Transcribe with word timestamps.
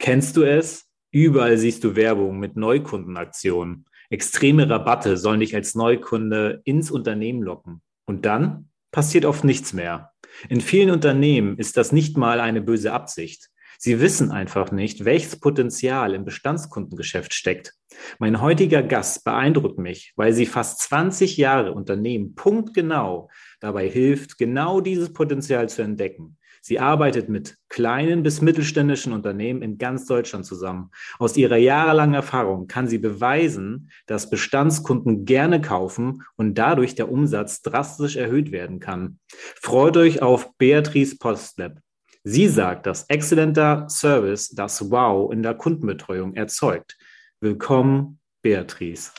Kennst 0.00 0.38
du 0.38 0.44
es? 0.44 0.86
Überall 1.10 1.58
siehst 1.58 1.84
du 1.84 1.94
Werbung 1.94 2.38
mit 2.38 2.56
Neukundenaktionen. 2.56 3.84
Extreme 4.08 4.68
Rabatte 4.68 5.18
sollen 5.18 5.40
dich 5.40 5.54
als 5.54 5.74
Neukunde 5.74 6.62
ins 6.64 6.90
Unternehmen 6.90 7.42
locken. 7.42 7.82
Und 8.06 8.24
dann 8.24 8.70
passiert 8.92 9.26
oft 9.26 9.44
nichts 9.44 9.74
mehr. 9.74 10.12
In 10.48 10.62
vielen 10.62 10.90
Unternehmen 10.90 11.58
ist 11.58 11.76
das 11.76 11.92
nicht 11.92 12.16
mal 12.16 12.40
eine 12.40 12.62
böse 12.62 12.94
Absicht. 12.94 13.50
Sie 13.78 14.00
wissen 14.00 14.30
einfach 14.30 14.72
nicht, 14.72 15.04
welches 15.04 15.38
Potenzial 15.38 16.14
im 16.14 16.24
Bestandskundengeschäft 16.24 17.34
steckt. 17.34 17.74
Mein 18.18 18.40
heutiger 18.40 18.82
Gast 18.82 19.22
beeindruckt 19.24 19.78
mich, 19.78 20.14
weil 20.16 20.32
sie 20.32 20.46
fast 20.46 20.80
20 20.80 21.36
Jahre 21.36 21.72
Unternehmen 21.72 22.34
punktgenau 22.34 23.28
dabei 23.60 23.86
hilft, 23.86 24.38
genau 24.38 24.80
dieses 24.80 25.12
Potenzial 25.12 25.68
zu 25.68 25.82
entdecken. 25.82 26.38
Sie 26.70 26.78
arbeitet 26.78 27.28
mit 27.28 27.56
kleinen 27.68 28.22
bis 28.22 28.42
mittelständischen 28.42 29.12
Unternehmen 29.12 29.60
in 29.60 29.76
ganz 29.76 30.06
Deutschland 30.06 30.46
zusammen. 30.46 30.92
Aus 31.18 31.36
ihrer 31.36 31.56
jahrelangen 31.56 32.14
Erfahrung 32.14 32.68
kann 32.68 32.86
sie 32.86 32.98
beweisen, 32.98 33.90
dass 34.06 34.30
Bestandskunden 34.30 35.24
gerne 35.24 35.60
kaufen 35.60 36.22
und 36.36 36.54
dadurch 36.54 36.94
der 36.94 37.10
Umsatz 37.10 37.62
drastisch 37.62 38.14
erhöht 38.14 38.52
werden 38.52 38.78
kann. 38.78 39.18
Freut 39.60 39.96
euch 39.96 40.22
auf 40.22 40.56
Beatrice 40.58 41.18
Postlab. 41.18 41.80
Sie 42.22 42.46
sagt, 42.46 42.86
dass 42.86 43.04
exzellenter 43.08 43.88
Service 43.88 44.50
das 44.50 44.92
Wow 44.92 45.32
in 45.32 45.42
der 45.42 45.54
Kundenbetreuung 45.54 46.34
erzeugt. 46.36 46.96
Willkommen, 47.40 48.20
Beatrice. 48.42 49.10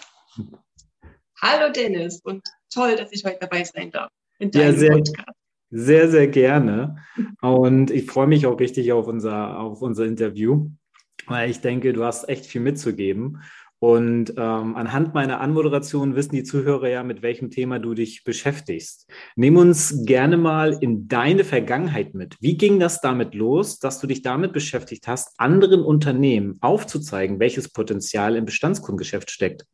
Hallo 1.42 1.70
Dennis 1.74 2.22
und 2.24 2.48
toll, 2.74 2.96
dass 2.96 3.12
ich 3.12 3.26
heute 3.26 3.40
dabei 3.42 3.66
sein 3.66 3.92
darf. 3.92 4.10
In 4.40 4.52
deinem 4.52 4.74
ja, 4.74 4.80
sehr, 4.80 4.92
Podcast. 4.92 5.41
Sehr, 5.72 6.12
sehr 6.12 6.28
gerne. 6.28 6.98
Und 7.42 7.92
ich 7.92 8.06
freue 8.06 8.28
mich 8.28 8.46
auch 8.46 8.60
richtig 8.60 8.92
auf 8.92 9.08
unser, 9.08 9.58
auf 9.58 9.82
unser 9.82 10.06
Interview, 10.06 10.70
weil 11.28 11.50
ich 11.50 11.62
denke, 11.62 11.94
du 11.94 12.04
hast 12.04 12.28
echt 12.28 12.46
viel 12.46 12.62
mitzugeben. 12.62 13.42
Und 13.80 14.36
ähm, 14.38 14.76
anhand 14.76 15.16
meiner 15.16 15.42
Anmoderation 15.42 16.16
wissen 16.16 16.36
die 16.36 16.44
Zuhörer 16.44 16.88
ja, 16.88 17.04
mit 17.04 17.24
welchem 17.24 17.50
Thema 17.50 17.80
du 17.80 17.96
dich 17.96 18.24
beschäftigst. 18.24 19.10
Nimm 19.36 19.58
uns 19.58 20.06
gerne 20.06 20.38
mal 20.38 20.78
in 20.82 21.08
deine 21.08 21.44
Vergangenheit 21.44 22.14
mit. 22.14 22.36
Wie 22.42 22.58
ging 22.58 22.80
das 22.80 23.02
damit 23.02 23.34
los, 23.34 23.80
dass 23.80 24.00
du 24.00 24.06
dich 24.06 24.22
damit 24.22 24.54
beschäftigt 24.54 25.08
hast, 25.08 25.34
anderen 25.40 25.82
Unternehmen 25.82 26.58
aufzuzeigen, 26.62 27.40
welches 27.40 27.70
Potenzial 27.70 28.36
im 28.36 28.46
Bestandskundengeschäft 28.46 29.32
steckt? 29.32 29.66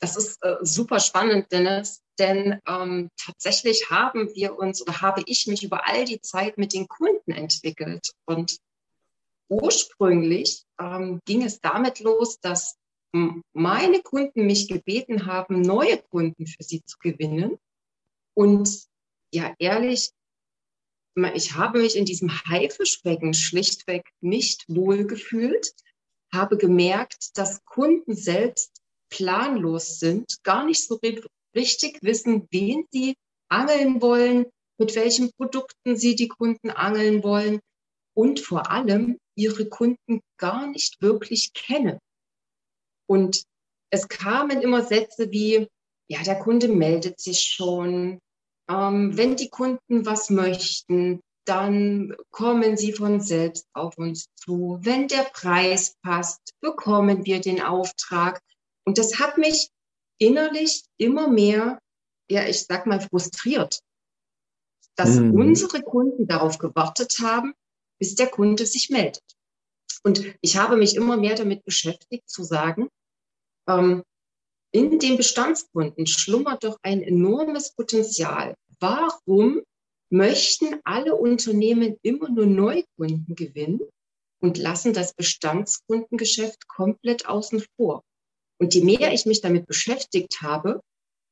Das 0.00 0.16
ist 0.16 0.42
äh, 0.42 0.56
super 0.62 0.98
spannend, 0.98 1.52
Dennis, 1.52 2.02
denn 2.18 2.58
ähm, 2.66 3.10
tatsächlich 3.16 3.90
haben 3.90 4.34
wir 4.34 4.58
uns 4.58 4.82
oder 4.82 5.00
habe 5.02 5.22
ich 5.26 5.46
mich 5.46 5.62
über 5.62 5.86
all 5.86 6.04
die 6.04 6.20
Zeit 6.20 6.56
mit 6.58 6.72
den 6.72 6.88
Kunden 6.88 7.32
entwickelt. 7.32 8.10
Und 8.24 8.58
ursprünglich 9.48 10.64
ähm, 10.80 11.20
ging 11.26 11.42
es 11.42 11.60
damit 11.60 12.00
los, 12.00 12.40
dass 12.40 12.76
meine 13.52 14.02
Kunden 14.02 14.46
mich 14.46 14.68
gebeten 14.68 15.26
haben, 15.26 15.62
neue 15.62 15.98
Kunden 15.98 16.46
für 16.46 16.62
sie 16.62 16.84
zu 16.84 16.96
gewinnen. 17.00 17.58
Und 18.34 18.84
ja, 19.32 19.54
ehrlich, 19.58 20.10
ich 21.34 21.54
habe 21.54 21.80
mich 21.80 21.96
in 21.96 22.04
diesem 22.04 22.30
Haifischbecken 22.30 23.34
schlichtweg 23.34 24.08
nicht 24.20 24.64
wohl 24.68 25.06
gefühlt, 25.06 25.74
habe 26.32 26.56
gemerkt, 26.56 27.36
dass 27.36 27.64
Kunden 27.64 28.14
selbst 28.14 28.79
planlos 29.10 29.98
sind, 29.98 30.42
gar 30.42 30.64
nicht 30.64 30.86
so 30.86 30.98
richtig 31.54 31.98
wissen, 32.02 32.48
wen 32.50 32.86
sie 32.90 33.16
angeln 33.48 34.00
wollen, 34.00 34.46
mit 34.78 34.94
welchen 34.94 35.30
Produkten 35.32 35.96
sie 35.96 36.14
die 36.14 36.28
Kunden 36.28 36.70
angeln 36.70 37.22
wollen 37.22 37.60
und 38.14 38.40
vor 38.40 38.70
allem 38.70 39.18
ihre 39.34 39.68
Kunden 39.68 40.20
gar 40.38 40.66
nicht 40.66 41.02
wirklich 41.02 41.52
kennen. 41.52 41.98
Und 43.06 43.44
es 43.90 44.08
kamen 44.08 44.62
immer 44.62 44.82
Sätze 44.82 45.30
wie, 45.30 45.66
ja, 46.08 46.22
der 46.22 46.38
Kunde 46.38 46.68
meldet 46.68 47.20
sich 47.20 47.40
schon. 47.40 48.20
Ähm, 48.68 49.16
wenn 49.16 49.36
die 49.36 49.48
Kunden 49.48 50.06
was 50.06 50.30
möchten, 50.30 51.20
dann 51.44 52.14
kommen 52.30 52.76
sie 52.76 52.92
von 52.92 53.20
selbst 53.20 53.66
auf 53.72 53.98
uns 53.98 54.26
zu. 54.36 54.78
Wenn 54.82 55.08
der 55.08 55.24
Preis 55.32 55.96
passt, 56.02 56.40
bekommen 56.60 57.26
wir 57.26 57.40
den 57.40 57.60
Auftrag. 57.60 58.40
Und 58.90 58.98
das 58.98 59.20
hat 59.20 59.38
mich 59.38 59.68
innerlich 60.18 60.82
immer 60.96 61.28
mehr, 61.28 61.78
ja, 62.28 62.48
ich 62.48 62.62
sag 62.64 62.86
mal, 62.86 63.00
frustriert, 63.00 63.78
dass 64.96 65.10
mhm. 65.10 65.32
unsere 65.32 65.80
Kunden 65.80 66.26
darauf 66.26 66.58
gewartet 66.58 67.18
haben, 67.22 67.54
bis 68.00 68.16
der 68.16 68.26
Kunde 68.26 68.66
sich 68.66 68.90
meldet. 68.90 69.22
Und 70.02 70.24
ich 70.40 70.56
habe 70.56 70.76
mich 70.76 70.96
immer 70.96 71.16
mehr 71.16 71.36
damit 71.36 71.64
beschäftigt 71.64 72.28
zu 72.28 72.42
sagen, 72.42 72.88
ähm, 73.68 74.02
in 74.72 74.98
den 74.98 75.16
Bestandskunden 75.16 76.08
schlummert 76.08 76.64
doch 76.64 76.76
ein 76.82 77.00
enormes 77.00 77.72
Potenzial. 77.76 78.56
Warum 78.80 79.62
möchten 80.10 80.80
alle 80.82 81.14
Unternehmen 81.14 81.96
immer 82.02 82.28
nur 82.28 82.46
Neukunden 82.46 83.36
gewinnen 83.36 83.82
und 84.40 84.58
lassen 84.58 84.92
das 84.92 85.14
Bestandskundengeschäft 85.14 86.66
komplett 86.66 87.26
außen 87.26 87.64
vor? 87.76 88.02
Und 88.60 88.74
je 88.74 88.84
mehr 88.84 89.12
ich 89.12 89.24
mich 89.24 89.40
damit 89.40 89.66
beschäftigt 89.66 90.42
habe, 90.42 90.82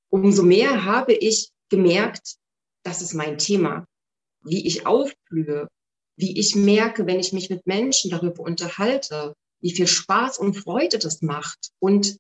umso 0.08 0.42
mehr 0.42 0.84
habe 0.84 1.12
ich 1.12 1.50
gemerkt, 1.68 2.36
das 2.82 3.02
ist 3.02 3.12
mein 3.12 3.36
Thema, 3.36 3.86
wie 4.40 4.66
ich 4.66 4.86
aufblühe, 4.86 5.68
wie 6.16 6.38
ich 6.38 6.56
merke, 6.56 7.06
wenn 7.06 7.20
ich 7.20 7.34
mich 7.34 7.50
mit 7.50 7.66
Menschen 7.66 8.10
darüber 8.10 8.42
unterhalte, 8.42 9.34
wie 9.60 9.72
viel 9.72 9.86
Spaß 9.86 10.38
und 10.38 10.54
Freude 10.54 10.98
das 10.98 11.20
macht 11.20 11.70
und 11.80 12.16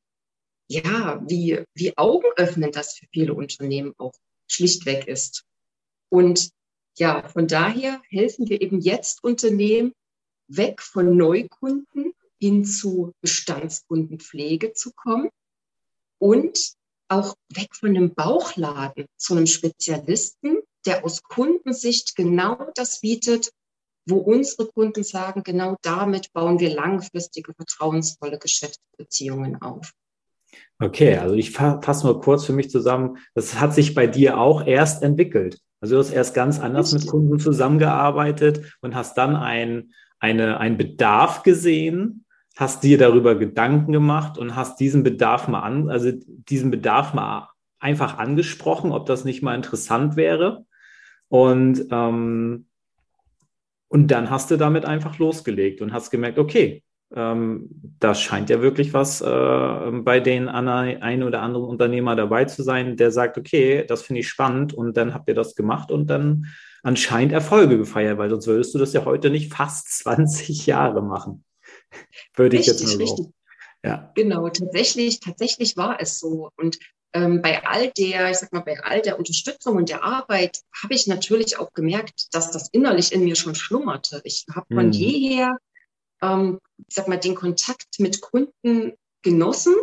ja, 0.68 1.22
wie, 1.26 1.64
wie 1.74 1.96
augenöffnend 1.96 2.76
das 2.76 2.94
für 2.94 3.06
viele 3.10 3.32
Unternehmen 3.32 3.94
auch 3.96 4.12
schlichtweg 4.46 5.08
ist. 5.08 5.44
Und 6.10 6.50
ja, 6.98 7.26
von 7.28 7.46
daher 7.46 8.02
helfen 8.10 8.50
wir 8.50 8.60
eben 8.60 8.80
jetzt 8.80 9.24
Unternehmen 9.24 9.94
weg 10.48 10.82
von 10.82 11.16
Neukunden 11.16 12.12
hin 12.40 12.64
zu 12.64 13.12
Bestandskundenpflege 13.20 14.72
zu 14.72 14.92
kommen 14.92 15.30
und 16.18 16.72
auch 17.08 17.34
weg 17.54 17.74
von 17.74 17.90
einem 17.90 18.14
Bauchladen 18.14 19.06
zu 19.16 19.34
einem 19.34 19.46
Spezialisten, 19.46 20.58
der 20.86 21.04
aus 21.04 21.22
Kundensicht 21.22 22.16
genau 22.16 22.70
das 22.74 23.00
bietet, 23.00 23.50
wo 24.06 24.18
unsere 24.18 24.68
Kunden 24.68 25.02
sagen, 25.04 25.42
genau 25.42 25.76
damit 25.82 26.32
bauen 26.32 26.60
wir 26.60 26.74
langfristige, 26.74 27.52
vertrauensvolle 27.54 28.38
Geschäftsbeziehungen 28.38 29.60
auf. 29.60 29.92
Okay, 30.80 31.16
also 31.16 31.34
ich 31.34 31.50
fasse 31.50 32.06
mal 32.06 32.20
kurz 32.20 32.44
für 32.44 32.52
mich 32.52 32.70
zusammen. 32.70 33.18
Das 33.34 33.58
hat 33.58 33.74
sich 33.74 33.94
bei 33.94 34.06
dir 34.06 34.38
auch 34.38 34.66
erst 34.66 35.02
entwickelt. 35.02 35.58
Also 35.80 35.96
du 35.96 36.00
hast 36.00 36.12
erst 36.12 36.34
ganz 36.34 36.58
anders 36.58 36.92
mit 36.92 37.06
Kunden 37.06 37.38
zusammengearbeitet 37.38 38.76
und 38.80 38.94
hast 38.94 39.18
dann 39.18 39.36
ein, 39.36 39.92
eine, 40.18 40.58
einen 40.58 40.76
Bedarf 40.76 41.42
gesehen 41.42 42.24
hast 42.58 42.82
dir 42.82 42.98
darüber 42.98 43.36
Gedanken 43.36 43.92
gemacht 43.92 44.36
und 44.36 44.56
hast 44.56 44.80
diesen 44.80 45.04
Bedarf 45.04 45.46
mal 45.46 45.60
an, 45.60 45.88
also 45.90 46.10
diesen 46.10 46.72
Bedarf 46.72 47.14
mal 47.14 47.50
einfach 47.78 48.18
angesprochen, 48.18 48.90
ob 48.90 49.06
das 49.06 49.24
nicht 49.24 49.44
mal 49.44 49.54
interessant 49.54 50.16
wäre. 50.16 50.66
Und, 51.28 51.86
ähm, 51.92 52.66
und 53.86 54.10
dann 54.10 54.28
hast 54.28 54.50
du 54.50 54.56
damit 54.56 54.86
einfach 54.86 55.20
losgelegt 55.20 55.80
und 55.82 55.92
hast 55.92 56.10
gemerkt, 56.10 56.40
okay, 56.40 56.82
ähm, 57.14 57.70
da 58.00 58.16
scheint 58.16 58.50
ja 58.50 58.60
wirklich 58.60 58.92
was 58.92 59.20
äh, 59.20 59.90
bei 59.92 60.18
den 60.18 60.48
ein 60.48 61.22
oder 61.22 61.42
anderen 61.42 61.64
Unternehmer 61.64 62.16
dabei 62.16 62.46
zu 62.46 62.64
sein, 62.64 62.96
der 62.96 63.12
sagt, 63.12 63.38
okay, 63.38 63.84
das 63.86 64.02
finde 64.02 64.22
ich 64.22 64.28
spannend 64.28 64.74
und 64.74 64.96
dann 64.96 65.14
habt 65.14 65.28
ihr 65.28 65.36
das 65.36 65.54
gemacht 65.54 65.92
und 65.92 66.10
dann 66.10 66.46
anscheinend 66.82 67.32
Erfolge 67.32 67.78
gefeiert, 67.78 68.18
weil 68.18 68.30
sonst 68.30 68.48
würdest 68.48 68.74
du 68.74 68.78
das 68.78 68.92
ja 68.94 69.04
heute 69.04 69.30
nicht 69.30 69.54
fast 69.54 69.92
20 70.00 70.66
Jahre 70.66 71.04
machen. 71.04 71.44
Würde 72.34 72.56
ich 72.56 72.68
richtig, 72.68 72.88
jetzt 72.88 72.98
mal. 72.98 73.04
Richtig. 73.04 73.26
Ja. 73.84 74.12
Genau, 74.14 74.48
tatsächlich, 74.48 75.20
tatsächlich 75.20 75.76
war 75.76 76.00
es 76.00 76.18
so. 76.18 76.50
Und 76.56 76.78
ähm, 77.12 77.40
bei 77.42 77.64
all 77.66 77.90
der, 77.92 78.30
ich 78.30 78.38
sag 78.38 78.52
mal, 78.52 78.60
bei 78.60 78.80
all 78.82 79.00
der 79.00 79.18
Unterstützung 79.18 79.76
und 79.76 79.88
der 79.88 80.04
Arbeit 80.04 80.60
habe 80.82 80.94
ich 80.94 81.06
natürlich 81.06 81.58
auch 81.58 81.72
gemerkt, 81.72 82.28
dass 82.32 82.50
das 82.50 82.68
innerlich 82.70 83.12
in 83.12 83.24
mir 83.24 83.36
schon 83.36 83.54
schlummerte. 83.54 84.20
Ich 84.24 84.46
habe 84.52 84.66
von 84.74 84.86
mhm. 84.86 84.92
jeher 84.92 85.58
ähm, 86.22 86.60
ich 86.86 86.94
sag 86.94 87.08
mal, 87.08 87.18
den 87.18 87.34
Kontakt 87.34 87.98
mit 87.98 88.20
Kunden 88.20 88.92
genossen, 89.22 89.74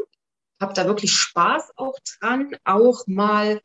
habe 0.61 0.73
da 0.73 0.85
wirklich 0.85 1.11
Spaß 1.13 1.71
auch 1.75 1.97
dran, 2.19 2.55
auch 2.63 3.05
mal 3.07 3.61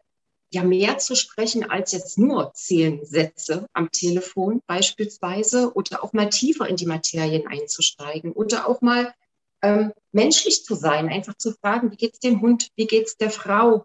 ja 0.52 0.64
mehr 0.64 0.98
zu 0.98 1.14
sprechen 1.14 1.70
als 1.70 1.92
jetzt 1.92 2.18
nur 2.18 2.52
zehn 2.54 3.04
Sätze 3.04 3.66
am 3.72 3.90
Telefon 3.90 4.60
beispielsweise 4.66 5.72
oder 5.74 6.02
auch 6.02 6.12
mal 6.12 6.28
tiefer 6.28 6.68
in 6.68 6.76
die 6.76 6.86
Materien 6.86 7.46
einzusteigen 7.46 8.32
oder 8.32 8.68
auch 8.68 8.80
mal 8.80 9.14
ähm, 9.62 9.92
menschlich 10.12 10.64
zu 10.64 10.74
sein, 10.74 11.08
einfach 11.08 11.34
zu 11.36 11.52
fragen, 11.52 11.92
wie 11.92 11.96
geht's 11.96 12.18
dem 12.18 12.40
Hund, 12.40 12.68
wie 12.76 12.86
geht's 12.86 13.16
der 13.16 13.30
Frau, 13.30 13.84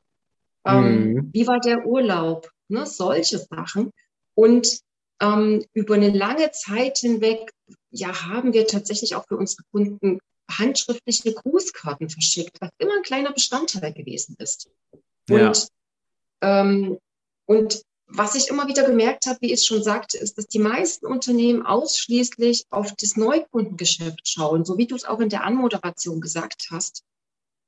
ähm, 0.66 1.14
mhm. 1.14 1.30
wie 1.34 1.48
war 1.48 1.60
der 1.60 1.86
Urlaub, 1.86 2.50
ne, 2.68 2.86
solche 2.86 3.40
Sachen. 3.40 3.92
Und 4.34 4.80
ähm, 5.22 5.64
über 5.74 5.96
eine 5.96 6.10
lange 6.10 6.52
Zeit 6.52 6.98
hinweg, 7.00 7.52
ja, 7.92 8.28
haben 8.28 8.54
wir 8.54 8.68
tatsächlich 8.68 9.16
auch 9.16 9.26
für 9.28 9.38
unsere 9.38 9.64
Kunden 9.72 10.20
handschriftliche 10.50 11.34
Grußkarten 11.34 12.10
verschickt, 12.10 12.60
was 12.62 12.70
immer 12.78 12.96
ein 12.98 13.04
kleiner 13.04 13.34
Bestandteil 13.34 13.94
gewesen 13.94 14.36
ist. 14.40 14.70
Und, 15.30 15.40
ja. 15.40 15.54
Ähm, 16.42 16.98
und 17.46 17.82
was 18.08 18.36
ich 18.36 18.50
immer 18.50 18.68
wieder 18.68 18.84
gemerkt 18.84 19.26
habe, 19.26 19.40
wie 19.42 19.52
ich 19.52 19.66
schon 19.66 19.84
sagte, 19.84 20.18
ist, 20.18 20.38
dass 20.38 20.48
die 20.48 20.60
meisten 20.60 21.08
Unternehmen 21.08 21.66
ausschließlich 21.66 22.66
auf 22.70 22.94
das 22.96 23.18
Neukundengeschäft 23.18 24.28
schauen, 24.28 24.64
so 24.64 24.78
wie 24.78 24.88
du 24.88 24.96
es 24.96 25.06
auch 25.06 25.20
in 25.20 25.30
der 25.30 25.44
Anmoderation 25.44 26.22
gesagt 26.22 26.68
hast. 26.72 27.04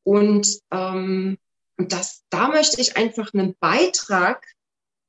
Und, 0.03 0.59
ähm, 0.71 1.37
und 1.77 1.91
das, 1.91 2.23
da 2.29 2.49
möchte 2.49 2.79
ich 2.79 2.97
einfach 2.97 3.33
einen 3.33 3.55
Beitrag 3.59 4.45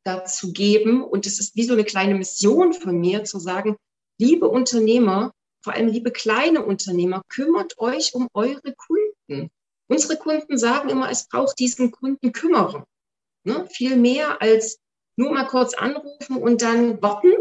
dazu 0.05 0.53
geben. 0.53 1.05
Und 1.05 1.27
es 1.27 1.39
ist 1.39 1.57
wie 1.57 1.65
so 1.65 1.75
eine 1.75 1.85
kleine 1.85 2.15
Mission 2.15 2.73
von 2.73 2.99
mir, 2.99 3.25
zu 3.25 3.39
sagen, 3.39 3.77
liebe 4.19 4.49
Unternehmer, 4.49 5.33
vor 5.63 5.75
allem 5.75 5.89
liebe 5.89 6.11
kleine 6.11 6.65
Unternehmer, 6.65 7.23
kümmert 7.29 7.79
euch 7.79 8.15
um 8.15 8.29
eure 8.33 8.75
Kunden. 8.75 9.51
Unsere 9.89 10.17
Kunden 10.17 10.59
sagen 10.59 10.89
immer, 10.89 11.11
es 11.11 11.29
braucht 11.29 11.59
diesen 11.59 11.91
Kundenkümmerer. 11.91 12.87
Ne? 13.49 13.67
Viel 13.71 13.97
mehr 13.97 14.41
als 14.43 14.79
nur 15.17 15.33
mal 15.33 15.47
kurz 15.47 15.75
anrufen 15.75 16.37
und 16.37 16.63
dann 16.63 17.01
warten, 17.03 17.33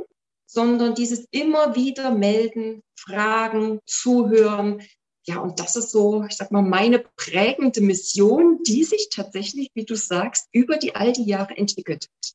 sondern 0.47 0.95
dieses 0.95 1.27
immer 1.31 1.75
wieder 1.75 2.11
melden, 2.11 2.81
fragen, 2.97 3.79
zuhören. 3.85 4.81
Ja, 5.25 5.39
und 5.39 5.59
das 5.59 5.75
ist 5.75 5.91
so, 5.91 6.23
ich 6.23 6.37
sag 6.37 6.51
mal, 6.51 6.61
meine 6.61 7.03
prägende 7.17 7.81
Mission, 7.81 8.59
die 8.65 8.85
sich 8.85 9.09
tatsächlich, 9.11 9.69
wie 9.73 9.83
du 9.83 9.95
sagst, 9.95 10.47
über 10.53 10.77
die 10.77 10.95
all 10.95 11.11
die 11.11 11.25
Jahre 11.25 11.57
entwickelt 11.57 12.07
hat. 12.09 12.31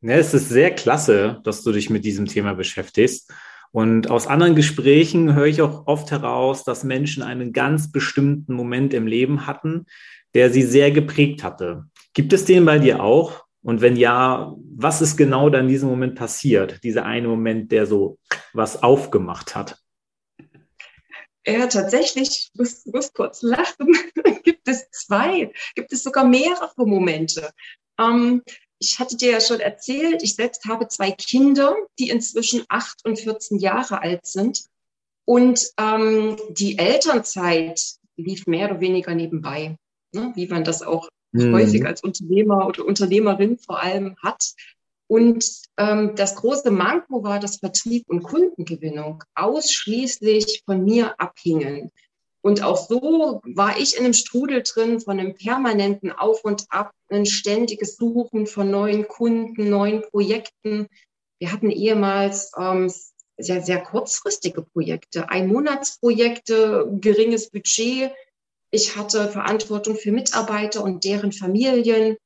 Ja, 0.00 0.16
es 0.16 0.34
ist 0.34 0.48
sehr 0.48 0.74
klasse, 0.74 1.40
dass 1.44 1.62
du 1.62 1.70
dich 1.70 1.88
mit 1.88 2.04
diesem 2.04 2.26
Thema 2.26 2.54
beschäftigst. 2.54 3.32
Und 3.70 4.10
aus 4.10 4.26
anderen 4.26 4.56
Gesprächen 4.56 5.34
höre 5.34 5.46
ich 5.46 5.62
auch 5.62 5.86
oft 5.86 6.10
heraus, 6.10 6.64
dass 6.64 6.82
Menschen 6.82 7.22
einen 7.22 7.52
ganz 7.52 7.92
bestimmten 7.92 8.54
Moment 8.54 8.92
im 8.94 9.06
Leben 9.06 9.46
hatten, 9.46 9.86
der 10.34 10.50
sie 10.50 10.62
sehr 10.62 10.90
geprägt 10.90 11.44
hatte. 11.44 11.84
Gibt 12.16 12.32
es 12.32 12.46
den 12.46 12.64
bei 12.64 12.78
dir 12.78 13.02
auch? 13.02 13.44
Und 13.60 13.82
wenn 13.82 13.94
ja, 13.94 14.56
was 14.74 15.02
ist 15.02 15.18
genau 15.18 15.50
da 15.50 15.60
in 15.60 15.68
diesem 15.68 15.90
Moment 15.90 16.14
passiert? 16.14 16.82
Dieser 16.82 17.04
eine 17.04 17.28
Moment, 17.28 17.70
der 17.70 17.84
so 17.84 18.16
was 18.54 18.82
aufgemacht 18.82 19.54
hat? 19.54 19.78
Ja, 21.46 21.66
tatsächlich, 21.66 22.28
ich 22.28 22.50
muss, 22.54 22.86
muss 22.86 23.12
kurz 23.12 23.42
lachen, 23.42 23.94
gibt 24.44 24.66
es 24.66 24.88
zwei, 24.92 25.52
gibt 25.74 25.92
es 25.92 26.04
sogar 26.04 26.24
mehrere 26.24 26.86
Momente. 26.86 27.50
Ähm, 28.00 28.42
ich 28.78 28.98
hatte 28.98 29.18
dir 29.18 29.32
ja 29.32 29.40
schon 29.42 29.60
erzählt, 29.60 30.22
ich 30.22 30.36
selbst 30.36 30.64
habe 30.64 30.88
zwei 30.88 31.10
Kinder, 31.10 31.76
die 31.98 32.08
inzwischen 32.08 32.64
acht 32.70 33.04
und 33.04 33.18
14 33.18 33.58
Jahre 33.58 34.00
alt 34.00 34.24
sind. 34.24 34.64
Und 35.26 35.60
ähm, 35.76 36.38
die 36.48 36.78
Elternzeit 36.78 37.78
lief 38.16 38.46
mehr 38.46 38.70
oder 38.70 38.80
weniger 38.80 39.14
nebenbei, 39.14 39.76
ne? 40.12 40.32
wie 40.34 40.46
man 40.46 40.64
das 40.64 40.80
auch 40.80 41.10
mhm. 41.36 41.54
häufig 41.54 41.86
als 41.86 42.02
Unternehmer 42.02 42.66
oder 42.66 42.84
Unternehmerin 42.84 43.58
vor 43.58 43.82
allem 43.82 44.16
hat. 44.22 44.54
Und 45.08 45.44
ähm, 45.76 46.14
das 46.16 46.34
große 46.36 46.70
Manko 46.70 47.22
war, 47.22 47.38
dass 47.38 47.58
Vertrieb 47.58 48.04
und 48.08 48.22
Kundengewinnung 48.22 49.22
ausschließlich 49.34 50.62
von 50.64 50.84
mir 50.84 51.20
abhingen. 51.20 51.92
Und 52.42 52.62
auch 52.62 52.76
so 52.76 53.40
war 53.44 53.78
ich 53.78 53.96
in 53.96 54.04
einem 54.04 54.14
Strudel 54.14 54.62
drin 54.62 55.00
von 55.00 55.18
einem 55.18 55.34
permanenten 55.34 56.12
Auf 56.12 56.44
und 56.44 56.66
Ab, 56.68 56.92
ein 57.08 57.26
ständiges 57.26 57.96
Suchen 57.96 58.46
von 58.46 58.70
neuen 58.70 59.08
Kunden, 59.08 59.68
neuen 59.68 60.02
Projekten. 60.02 60.86
Wir 61.40 61.52
hatten 61.52 61.70
ehemals 61.70 62.52
ähm, 62.56 62.90
sehr, 63.36 63.62
sehr 63.62 63.82
kurzfristige 63.82 64.62
Projekte, 64.62 65.28
Einmonatsprojekte, 65.28 66.88
geringes 67.00 67.50
Budget. 67.50 68.12
Ich 68.76 68.94
hatte 68.94 69.30
Verantwortung 69.30 69.96
für 69.96 70.12
Mitarbeiter 70.12 70.84
und 70.84 71.02
deren 71.02 71.32
Familien. 71.32 72.18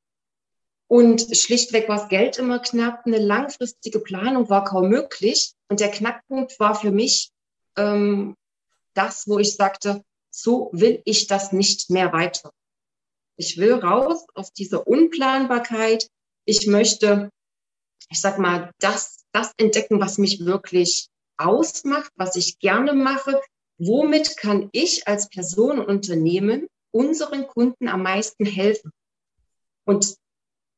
Und 0.87 1.25
schlichtweg 1.33 1.87
war 1.87 1.99
das 1.99 2.09
Geld 2.09 2.37
immer 2.39 2.59
knapp. 2.59 3.03
Eine 3.05 3.19
langfristige 3.19 3.99
Planung 3.99 4.49
war 4.49 4.65
kaum 4.65 4.89
möglich. 4.89 5.53
Und 5.69 5.79
der 5.79 5.91
Knackpunkt 5.91 6.59
war 6.59 6.75
für 6.75 6.91
mich 6.91 7.31
ähm, 7.77 8.35
das, 8.95 9.29
wo 9.29 9.39
ich 9.39 9.55
sagte, 9.55 10.03
so 10.29 10.69
will 10.73 11.01
ich 11.05 11.27
das 11.27 11.53
nicht 11.53 11.89
mehr 11.89 12.11
weiter. 12.11 12.51
Ich 13.37 13.57
will 13.57 13.75
raus 13.75 14.25
aus 14.33 14.51
dieser 14.51 14.85
Unplanbarkeit. 14.85 16.09
Ich 16.43 16.67
möchte, 16.67 17.29
ich 18.09 18.19
sag 18.19 18.39
mal, 18.39 18.71
das, 18.79 19.23
das 19.31 19.53
entdecken, 19.55 20.01
was 20.01 20.17
mich 20.17 20.43
wirklich 20.43 21.07
ausmacht, 21.37 22.11
was 22.17 22.35
ich 22.35 22.59
gerne 22.59 22.91
mache. 22.91 23.39
Womit 23.83 24.37
kann 24.37 24.69
ich 24.73 25.07
als 25.07 25.27
Person 25.27 25.79
und 25.79 25.87
Unternehmen 25.87 26.67
unseren 26.91 27.47
Kunden 27.47 27.87
am 27.87 28.03
meisten 28.03 28.45
helfen? 28.45 28.91
Und 29.85 30.17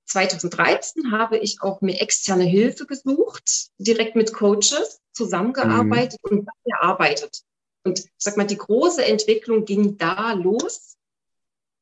2013 0.06 1.12
habe 1.12 1.38
ich 1.38 1.62
auch 1.62 1.82
mir 1.82 2.00
externe 2.00 2.46
Hilfe 2.46 2.86
gesucht, 2.86 3.72
direkt 3.78 4.16
mit 4.16 4.32
Coaches 4.32 5.02
zusammengearbeitet 5.12 6.18
mhm. 6.24 6.40
und 6.40 6.50
gearbeitet. 6.64 7.42
Und 7.84 8.00
ich 8.00 8.12
sag 8.18 8.38
mal, 8.38 8.48
die 8.48 8.58
große 8.58 9.04
Entwicklung 9.04 9.66
ging 9.66 9.98
da 9.98 10.32
los. 10.32 10.96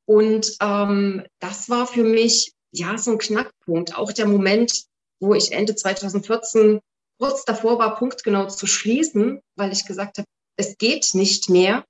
Und 0.05 0.57
ähm, 0.59 1.23
das 1.37 1.69
war 1.69 1.85
für 1.85 2.03
mich 2.03 2.51
ja 2.71 2.97
so 2.97 3.11
ein 3.11 3.19
Knackpunkt. 3.19 3.95
Auch 3.95 4.11
der 4.11 4.25
Moment, 4.25 4.85
wo 5.19 5.35
ich 5.35 5.51
Ende 5.51 5.75
2014 5.75 6.79
kurz 7.19 7.45
davor 7.45 7.77
war, 7.77 7.95
punktgenau 7.95 8.47
zu 8.47 8.65
schließen, 8.65 9.39
weil 9.55 9.71
ich 9.71 9.85
gesagt 9.85 10.17
habe, 10.17 10.27
es 10.61 10.77
geht 10.77 11.13
nicht 11.13 11.49
mehr. 11.49 11.85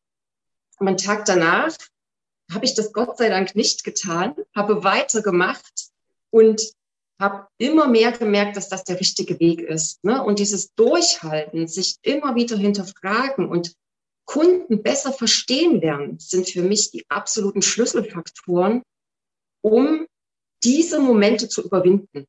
Am 0.78 0.98
Tag 0.98 1.26
danach 1.26 1.76
habe 2.52 2.66
ich 2.66 2.74
das 2.74 2.94
Gott 2.94 3.18
sei 3.18 3.30
Dank 3.30 3.56
nicht 3.56 3.84
getan, 3.84 4.34
habe 4.56 4.84
weitergemacht 4.84 5.90
und 6.32 6.62
habe 7.20 7.48
immer 7.58 7.88
mehr 7.88 8.14
gemerkt, 8.14 8.56
dass 8.58 8.70
das 8.70 8.84
der 8.84 9.00
richtige 9.00 9.40
Weg 9.40 9.62
ist. 9.62 10.04
Ne? 10.04 10.24
Und 10.24 10.40
dieses 10.40 10.74
Durchhalten, 10.74 11.68
sich 11.68 11.98
immer 12.02 12.34
wieder 12.36 12.58
hinterfragen 12.58 13.48
und 13.48 13.74
Kunden 14.26 14.82
besser 14.82 15.12
verstehen 15.12 15.82
lernen, 15.82 16.18
sind 16.20 16.50
für 16.50 16.64
mich 16.64 16.92
die 16.92 17.06
absoluten 17.10 17.62
Schlüsselfaktoren, 17.62 18.82
um 19.62 20.08
diese 20.64 21.00
Momente 21.00 21.50
zu 21.50 21.64
überwinden. 21.64 22.26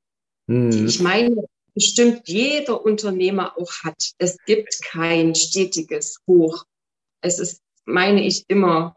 Mhm. 0.47 0.87
Ich 0.87 1.01
meine, 1.01 1.47
bestimmt 1.75 2.23
jeder 2.27 2.85
Unternehmer 2.85 3.57
auch 3.59 3.73
hat. 3.85 4.13
Es 4.19 4.37
gibt 4.47 4.83
kein 4.85 5.35
stetiges 5.35 6.19
Hoch. 6.27 6.65
Es 7.21 7.39
ist, 7.39 7.63
meine 7.85 8.25
ich, 8.25 8.45
immer 8.49 8.97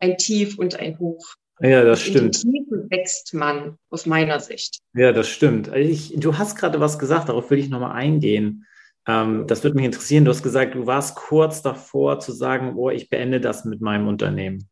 ein 0.00 0.18
Tief 0.18 0.58
und 0.58 0.78
ein 0.78 0.98
Hoch. 0.98 1.34
Ja, 1.60 1.84
das 1.84 2.02
stimmt. 2.02 2.40
Tiefen 2.40 2.90
wächst 2.90 3.32
man 3.32 3.78
aus 3.90 4.06
meiner 4.06 4.40
Sicht. 4.40 4.80
Ja, 4.94 5.12
das 5.12 5.28
stimmt. 5.28 5.68
Ich, 5.74 6.12
du 6.16 6.36
hast 6.36 6.56
gerade 6.56 6.80
was 6.80 6.98
gesagt, 6.98 7.28
darauf 7.28 7.50
will 7.50 7.58
ich 7.58 7.68
nochmal 7.68 7.92
eingehen. 7.92 8.66
Ähm, 9.06 9.46
das 9.46 9.62
würde 9.62 9.76
mich 9.76 9.84
interessieren. 9.84 10.24
Du 10.24 10.30
hast 10.30 10.42
gesagt, 10.42 10.74
du 10.74 10.86
warst 10.86 11.14
kurz 11.14 11.62
davor 11.62 12.18
zu 12.18 12.32
sagen, 12.32 12.74
oh, 12.76 12.90
ich 12.90 13.08
beende 13.08 13.40
das 13.40 13.64
mit 13.64 13.80
meinem 13.80 14.08
Unternehmen. 14.08 14.68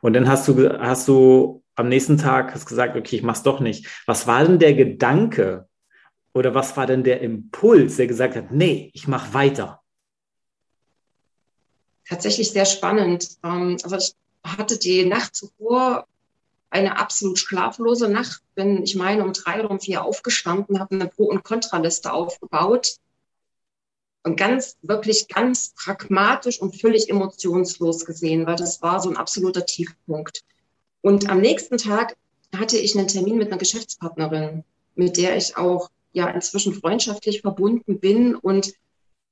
Und 0.00 0.14
dann 0.14 0.28
hast 0.28 0.48
du, 0.48 0.78
hast 0.78 1.08
du 1.08 1.62
am 1.76 1.88
nächsten 1.88 2.18
Tag 2.18 2.54
hast 2.54 2.66
gesagt, 2.66 2.96
okay, 2.96 3.16
ich 3.16 3.22
mach's 3.22 3.42
doch 3.42 3.60
nicht. 3.60 3.86
Was 4.06 4.26
war 4.26 4.44
denn 4.44 4.58
der 4.58 4.74
Gedanke 4.74 5.68
oder 6.34 6.54
was 6.54 6.76
war 6.76 6.86
denn 6.86 7.04
der 7.04 7.20
Impuls, 7.20 7.96
der 7.96 8.08
gesagt 8.08 8.36
hat, 8.36 8.50
nee, 8.50 8.90
ich 8.92 9.08
mache 9.08 9.32
weiter? 9.32 9.80
Tatsächlich 12.06 12.50
sehr 12.50 12.66
spannend. 12.66 13.38
Ähm, 13.42 13.78
also 13.82 13.96
ich 13.96 14.14
hatte 14.44 14.78
die 14.78 15.06
Nacht 15.06 15.34
zuvor 15.34 16.06
eine 16.70 16.98
absolut 16.98 17.38
schlaflose 17.38 18.08
Nacht. 18.08 18.42
Bin, 18.56 18.82
ich 18.82 18.96
meine, 18.96 19.24
um 19.24 19.32
drei 19.32 19.60
oder 19.60 19.70
um 19.70 19.80
vier 19.80 20.04
aufgestanden, 20.04 20.80
habe 20.80 20.96
eine 20.96 21.06
Pro- 21.06 21.30
und 21.30 21.44
Kontraliste 21.44 22.12
aufgebaut 22.12 22.96
und 24.24 24.36
ganz, 24.36 24.76
wirklich 24.82 25.28
ganz 25.28 25.72
pragmatisch 25.76 26.60
und 26.60 26.80
völlig 26.80 27.08
emotionslos 27.08 28.04
gesehen, 28.04 28.46
weil 28.46 28.56
das 28.56 28.82
war 28.82 29.00
so 29.00 29.08
ein 29.08 29.16
absoluter 29.16 29.64
Tiefpunkt. 29.64 30.42
Und 31.00 31.30
am 31.30 31.40
nächsten 31.40 31.78
Tag 31.78 32.16
hatte 32.56 32.76
ich 32.76 32.96
einen 32.96 33.08
Termin 33.08 33.36
mit 33.36 33.48
einer 33.48 33.58
Geschäftspartnerin, 33.58 34.64
mit 34.94 35.16
der 35.16 35.36
ich 35.36 35.56
auch 35.56 35.90
ja 36.14 36.28
inzwischen 36.28 36.72
freundschaftlich 36.72 37.42
verbunden 37.42 38.00
bin 38.00 38.34
und 38.34 38.72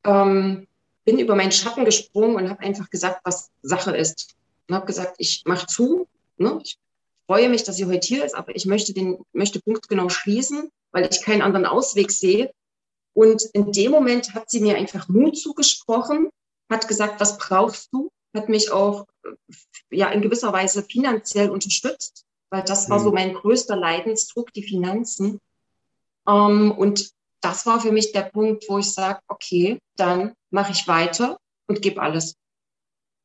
ähm, 0.04 0.66
bin 1.04 1.18
über 1.18 1.34
meinen 1.34 1.52
Schatten 1.52 1.84
gesprungen 1.84 2.36
und 2.36 2.50
habe 2.50 2.60
einfach 2.60 2.90
gesagt, 2.90 3.20
was 3.24 3.50
Sache 3.62 3.96
ist. 3.96 4.34
Und 4.68 4.74
habe 4.74 4.86
gesagt, 4.86 5.14
ich 5.18 5.44
mache 5.46 5.66
zu. 5.66 6.06
Ne? 6.36 6.60
Ich 6.62 6.78
freue 7.26 7.48
mich, 7.48 7.64
dass 7.64 7.76
sie 7.76 7.86
heute 7.86 8.06
hier 8.06 8.24
ist, 8.24 8.34
aber 8.34 8.54
ich 8.54 8.66
möchte 8.66 8.92
den 8.92 9.18
möchte 9.32 9.60
punktgenau 9.60 10.08
schließen, 10.08 10.70
weil 10.90 11.08
ich 11.10 11.22
keinen 11.22 11.42
anderen 11.42 11.66
Ausweg 11.66 12.10
sehe. 12.10 12.52
Und 13.14 13.42
in 13.52 13.72
dem 13.72 13.90
Moment 13.90 14.34
hat 14.34 14.50
sie 14.50 14.60
mir 14.60 14.76
einfach 14.76 15.08
Mut 15.08 15.36
zugesprochen, 15.36 16.30
hat 16.70 16.88
gesagt, 16.88 17.20
was 17.20 17.38
brauchst 17.38 17.92
du? 17.92 18.10
Hat 18.34 18.48
mich 18.48 18.70
auch 18.72 19.06
ja 19.90 20.10
in 20.10 20.22
gewisser 20.22 20.52
Weise 20.52 20.82
finanziell 20.82 21.50
unterstützt, 21.50 22.24
weil 22.50 22.62
das 22.62 22.88
war 22.88 22.98
so 22.98 23.10
mhm. 23.10 23.14
mein 23.14 23.34
größter 23.34 23.76
Leidensdruck, 23.76 24.52
die 24.54 24.62
Finanzen. 24.62 25.38
Ähm, 26.26 26.72
und 26.72 27.10
das 27.40 27.66
war 27.66 27.80
für 27.80 27.92
mich 27.92 28.12
der 28.12 28.22
Punkt, 28.22 28.64
wo 28.68 28.78
ich 28.78 28.92
sage, 28.92 29.20
okay, 29.28 29.78
dann 29.96 30.32
mache 30.50 30.72
ich 30.72 30.86
weiter 30.86 31.38
und 31.66 31.82
gebe 31.82 32.00
alles. 32.00 32.36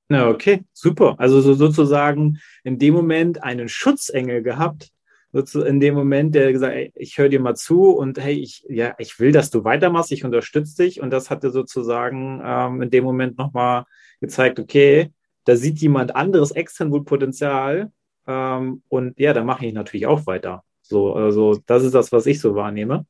Na, 0.09 0.29
okay, 0.29 0.63
super. 0.73 1.15
Also 1.17 1.41
so 1.41 1.53
sozusagen 1.53 2.39
in 2.63 2.79
dem 2.79 2.93
Moment 2.93 3.43
einen 3.43 3.67
Schutzengel 3.67 4.41
gehabt, 4.41 4.89
in 5.33 5.79
dem 5.79 5.93
Moment, 5.93 6.33
der 6.33 6.51
gesagt, 6.51 6.73
ey, 6.73 6.91
ich 6.95 7.17
höre 7.17 7.29
dir 7.29 7.39
mal 7.39 7.55
zu 7.55 7.91
und 7.91 8.17
hey, 8.17 8.33
ich, 8.33 8.65
ja, 8.69 8.95
ich 8.97 9.19
will, 9.19 9.31
dass 9.31 9.51
du 9.51 9.63
weitermachst, 9.63 10.11
ich 10.11 10.23
unterstütze 10.23 10.83
dich. 10.83 11.01
Und 11.01 11.11
das 11.11 11.29
hat 11.29 11.43
dir 11.43 11.51
sozusagen 11.51 12.41
ähm, 12.43 12.81
in 12.81 12.89
dem 12.89 13.03
Moment 13.03 13.37
nochmal 13.37 13.83
gezeigt, 14.19 14.59
okay, 14.59 15.11
da 15.43 15.55
sieht 15.55 15.79
jemand 15.79 16.15
anderes 16.15 16.51
extern 16.51 16.91
wohl 16.91 17.03
Potenzial. 17.03 17.91
Ähm, 18.25 18.81
und 18.87 19.19
ja, 19.19 19.33
da 19.33 19.43
mache 19.43 19.65
ich 19.65 19.73
natürlich 19.73 20.07
auch 20.07 20.25
weiter. 20.25 20.63
So, 20.87 21.13
also 21.13 21.59
das 21.65 21.83
ist 21.83 21.93
das, 21.93 22.11
was 22.11 22.25
ich 22.25 22.39
so 22.39 22.55
wahrnehme. 22.55 23.05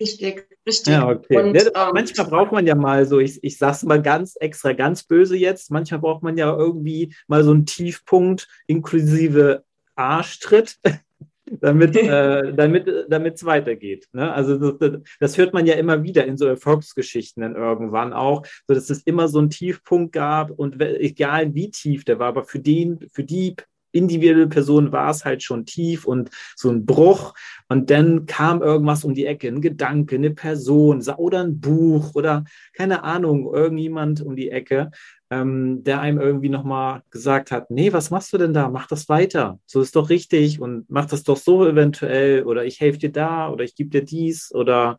Richtig, 0.00 0.48
richtig. 0.66 0.94
Ja, 0.94 1.08
okay. 1.08 1.36
Und, 1.36 1.54
ja, 1.54 1.88
ähm, 1.88 1.92
manchmal 1.92 2.26
braucht 2.26 2.52
man 2.52 2.66
ja 2.66 2.74
mal 2.74 3.04
so, 3.04 3.18
ich, 3.18 3.38
ich 3.44 3.58
sag's 3.58 3.82
mal 3.82 4.00
ganz 4.00 4.34
extra, 4.40 4.72
ganz 4.72 5.02
böse 5.04 5.36
jetzt, 5.36 5.70
manchmal 5.70 6.00
braucht 6.00 6.22
man 6.22 6.38
ja 6.38 6.56
irgendwie 6.56 7.14
mal 7.28 7.44
so 7.44 7.50
einen 7.50 7.66
Tiefpunkt 7.66 8.48
inklusive 8.66 9.62
Arschtritt, 9.96 10.78
damit 11.60 11.96
äh, 11.96 12.52
damit 12.56 12.88
damit 13.10 13.34
es 13.34 13.44
weitergeht. 13.44 14.08
Ne? 14.12 14.32
Also 14.32 14.72
das, 14.72 15.02
das, 15.20 15.36
hört 15.36 15.52
man 15.52 15.66
ja 15.66 15.74
immer 15.74 16.02
wieder 16.02 16.24
in 16.24 16.38
so 16.38 16.46
Erfolgsgeschichten 16.46 17.42
dann 17.42 17.54
irgendwann 17.54 18.14
auch, 18.14 18.46
so 18.66 18.72
dass 18.72 18.88
es 18.88 19.02
immer 19.02 19.28
so 19.28 19.38
einen 19.38 19.50
Tiefpunkt 19.50 20.12
gab 20.12 20.50
und 20.50 20.80
egal 20.80 21.54
wie 21.54 21.70
tief 21.70 22.04
der 22.06 22.18
war, 22.18 22.28
aber 22.28 22.44
für 22.44 22.60
den 22.60 23.06
für 23.12 23.24
die 23.24 23.54
individuelle 23.92 24.48
Person 24.48 24.92
war 24.92 25.10
es 25.10 25.24
halt 25.24 25.42
schon 25.42 25.66
tief 25.66 26.04
und 26.04 26.30
so 26.56 26.70
ein 26.70 26.86
Bruch. 26.86 27.34
Und 27.68 27.90
dann 27.90 28.26
kam 28.26 28.62
irgendwas 28.62 29.04
um 29.04 29.14
die 29.14 29.26
Ecke, 29.26 29.48
ein 29.48 29.60
Gedanke, 29.60 30.16
eine 30.16 30.30
Person 30.30 31.02
oder 31.16 31.40
ein 31.40 31.60
Buch 31.60 32.14
oder 32.14 32.44
keine 32.72 33.04
Ahnung, 33.04 33.52
irgendjemand 33.52 34.20
um 34.20 34.36
die 34.36 34.50
Ecke, 34.50 34.90
ähm, 35.30 35.84
der 35.84 36.00
einem 36.00 36.20
irgendwie 36.20 36.48
nochmal 36.48 37.02
gesagt 37.10 37.52
hat, 37.52 37.70
nee, 37.70 37.92
was 37.92 38.10
machst 38.10 38.32
du 38.32 38.38
denn 38.38 38.52
da? 38.52 38.68
Mach 38.68 38.88
das 38.88 39.08
weiter. 39.08 39.60
So 39.66 39.80
ist 39.80 39.94
doch 39.96 40.10
richtig 40.10 40.60
und 40.60 40.90
mach 40.90 41.06
das 41.06 41.22
doch 41.22 41.36
so 41.36 41.66
eventuell 41.66 42.42
oder 42.44 42.64
ich 42.64 42.80
helfe 42.80 42.98
dir 42.98 43.12
da 43.12 43.50
oder 43.50 43.64
ich 43.64 43.74
gebe 43.76 43.90
dir 43.90 44.04
dies 44.04 44.52
oder 44.52 44.98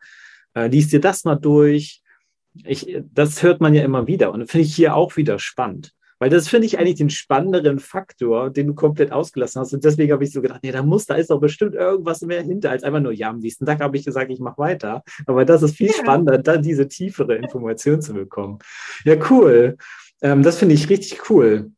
äh, 0.55 0.67
lies 0.67 0.89
dir 0.89 1.01
das 1.01 1.25
mal 1.25 1.35
durch. 1.35 2.01
Ich, 2.65 2.97
das 3.13 3.43
hört 3.43 3.61
man 3.61 3.73
ja 3.73 3.83
immer 3.83 4.07
wieder 4.07 4.31
und 4.33 4.49
finde 4.49 4.65
ich 4.65 4.75
hier 4.75 4.95
auch 4.95 5.17
wieder 5.17 5.39
spannend. 5.39 5.93
Weil 6.21 6.29
das 6.29 6.47
finde 6.47 6.67
ich 6.67 6.77
eigentlich 6.77 6.97
den 6.97 7.09
spannenderen 7.09 7.79
Faktor, 7.79 8.51
den 8.51 8.67
du 8.67 8.75
komplett 8.75 9.11
ausgelassen 9.11 9.59
hast. 9.59 9.73
Und 9.73 9.83
deswegen 9.83 10.11
habe 10.11 10.23
ich 10.23 10.31
so 10.31 10.43
gedacht, 10.43 10.59
nee, 10.61 10.71
da 10.71 10.83
muss, 10.83 11.07
da 11.07 11.15
ist 11.15 11.31
doch 11.31 11.39
bestimmt 11.39 11.73
irgendwas 11.73 12.21
mehr 12.21 12.43
hinter, 12.43 12.69
als 12.69 12.83
einfach 12.83 12.99
nur, 12.99 13.11
ja, 13.11 13.31
am 13.31 13.39
nächsten 13.39 13.65
Tag 13.65 13.79
habe 13.79 13.97
ich 13.97 14.05
gesagt, 14.05 14.29
ich 14.29 14.39
mache 14.39 14.59
weiter. 14.59 15.01
Aber 15.25 15.45
das 15.45 15.63
ist 15.63 15.75
viel 15.75 15.87
ja. 15.87 15.93
spannender, 15.93 16.37
dann 16.37 16.61
diese 16.61 16.87
tiefere 16.87 17.37
Information 17.37 18.03
zu 18.03 18.13
bekommen. 18.13 18.59
Ja, 19.03 19.15
cool. 19.31 19.77
Ähm, 20.21 20.43
das 20.43 20.59
finde 20.59 20.75
ich 20.75 20.89
richtig 20.89 21.27
cool. 21.31 21.71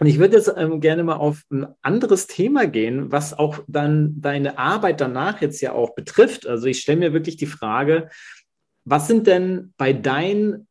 Und 0.00 0.08
ich 0.08 0.18
würde 0.18 0.38
jetzt 0.38 0.52
ähm, 0.56 0.80
gerne 0.80 1.04
mal 1.04 1.14
auf 1.14 1.42
ein 1.52 1.68
anderes 1.80 2.26
Thema 2.26 2.66
gehen, 2.66 3.12
was 3.12 3.38
auch 3.38 3.60
dann 3.68 4.20
deine 4.20 4.58
Arbeit 4.58 5.00
danach 5.00 5.40
jetzt 5.40 5.60
ja 5.60 5.70
auch 5.70 5.94
betrifft. 5.94 6.48
Also 6.48 6.66
ich 6.66 6.80
stelle 6.80 6.98
mir 6.98 7.12
wirklich 7.12 7.36
die 7.36 7.46
Frage, 7.46 8.08
was 8.84 9.06
sind 9.06 9.28
denn 9.28 9.72
bei 9.76 9.92
deinen 9.92 10.66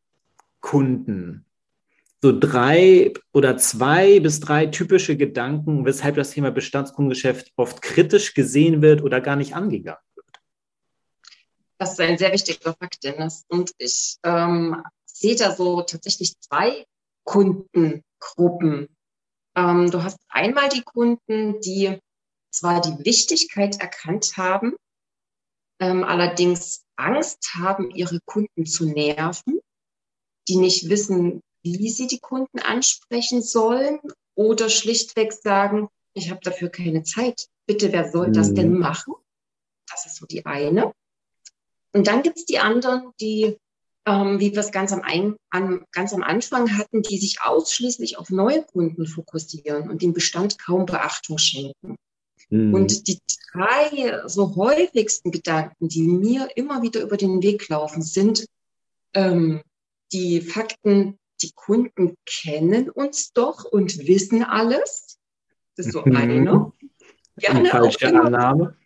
Kunden 0.60 1.46
so 2.24 2.32
drei 2.32 3.12
oder 3.34 3.58
zwei 3.58 4.18
bis 4.18 4.40
drei 4.40 4.64
typische 4.64 5.14
Gedanken, 5.14 5.84
weshalb 5.84 6.16
das 6.16 6.30
Thema 6.30 6.50
Bestandskundengeschäft 6.50 7.52
oft 7.56 7.82
kritisch 7.82 8.32
gesehen 8.32 8.80
wird 8.80 9.02
oder 9.02 9.20
gar 9.20 9.36
nicht 9.36 9.54
angegangen 9.54 10.00
wird? 10.14 10.26
Das 11.76 11.92
ist 11.92 12.00
ein 12.00 12.16
sehr 12.16 12.32
wichtiger 12.32 12.72
Fakt, 12.72 13.04
Dennis. 13.04 13.44
Und 13.48 13.72
ich 13.76 14.16
ähm, 14.22 14.82
sehe 15.04 15.36
da 15.36 15.54
so 15.54 15.82
tatsächlich 15.82 16.40
zwei 16.40 16.86
Kundengruppen. 17.24 18.88
Ähm, 19.54 19.90
du 19.90 20.02
hast 20.02 20.18
einmal 20.30 20.70
die 20.70 20.82
Kunden, 20.82 21.60
die 21.60 21.98
zwar 22.50 22.80
die 22.80 23.04
Wichtigkeit 23.04 23.82
erkannt 23.82 24.38
haben, 24.38 24.72
ähm, 25.78 26.04
allerdings 26.04 26.86
Angst 26.96 27.50
haben, 27.54 27.90
ihre 27.90 28.18
Kunden 28.24 28.64
zu 28.64 28.86
nerven, 28.86 29.60
die 30.48 30.56
nicht 30.56 30.88
wissen, 30.88 31.42
wie 31.64 31.88
sie 31.88 32.06
die 32.06 32.20
Kunden 32.20 32.58
ansprechen 32.58 33.42
sollen 33.42 33.98
oder 34.34 34.68
schlichtweg 34.68 35.32
sagen, 35.32 35.88
ich 36.12 36.30
habe 36.30 36.40
dafür 36.42 36.68
keine 36.68 37.02
Zeit. 37.02 37.48
Bitte, 37.66 37.92
wer 37.92 38.10
soll 38.10 38.30
das 38.30 38.54
denn 38.54 38.72
mhm. 38.72 38.78
machen? 38.78 39.14
Das 39.90 40.06
ist 40.06 40.16
so 40.16 40.26
die 40.26 40.46
eine. 40.46 40.92
Und 41.92 42.06
dann 42.06 42.22
gibt 42.22 42.36
es 42.36 42.44
die 42.44 42.58
anderen, 42.58 43.12
die, 43.20 43.56
ähm, 44.06 44.40
wie 44.40 44.52
wir 44.52 44.58
es 44.58 44.72
ganz 44.72 44.92
am, 44.92 45.00
Ein 45.02 45.36
an, 45.50 45.84
ganz 45.92 46.12
am 46.12 46.22
Anfang 46.22 46.76
hatten, 46.76 47.02
die 47.02 47.18
sich 47.18 47.40
ausschließlich 47.42 48.18
auf 48.18 48.30
neue 48.30 48.62
Kunden 48.62 49.06
fokussieren 49.06 49.88
und 49.88 50.02
dem 50.02 50.12
Bestand 50.12 50.58
kaum 50.58 50.86
Beachtung 50.86 51.38
schenken. 51.38 51.96
Mhm. 52.50 52.74
Und 52.74 53.08
die 53.08 53.18
drei 53.52 54.22
so 54.26 54.54
häufigsten 54.56 55.30
Gedanken, 55.30 55.88
die 55.88 56.02
mir 56.02 56.48
immer 56.56 56.82
wieder 56.82 57.00
über 57.00 57.16
den 57.16 57.42
Weg 57.42 57.68
laufen, 57.68 58.02
sind 58.02 58.46
ähm, 59.14 59.62
die 60.12 60.40
Fakten 60.40 61.18
die 61.44 61.52
Kunden 61.54 62.16
kennen 62.24 62.88
uns 62.88 63.32
doch 63.32 63.64
und 63.64 64.06
wissen 64.06 64.42
alles. 64.42 65.18
Das 65.76 65.86
ist 65.86 65.92
so 65.92 66.02
mhm. 66.04 66.16
eine. 66.16 66.72
Gerne 67.36 67.68
falsche 67.68 68.06
immer, 68.06 68.24
Annahme. 68.24 68.76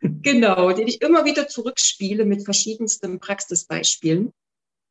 Genau, 0.00 0.72
den 0.72 0.86
ich 0.86 1.00
immer 1.00 1.24
wieder 1.24 1.48
zurückspiele 1.48 2.24
mit 2.24 2.44
verschiedensten 2.44 3.20
Praxisbeispielen, 3.20 4.32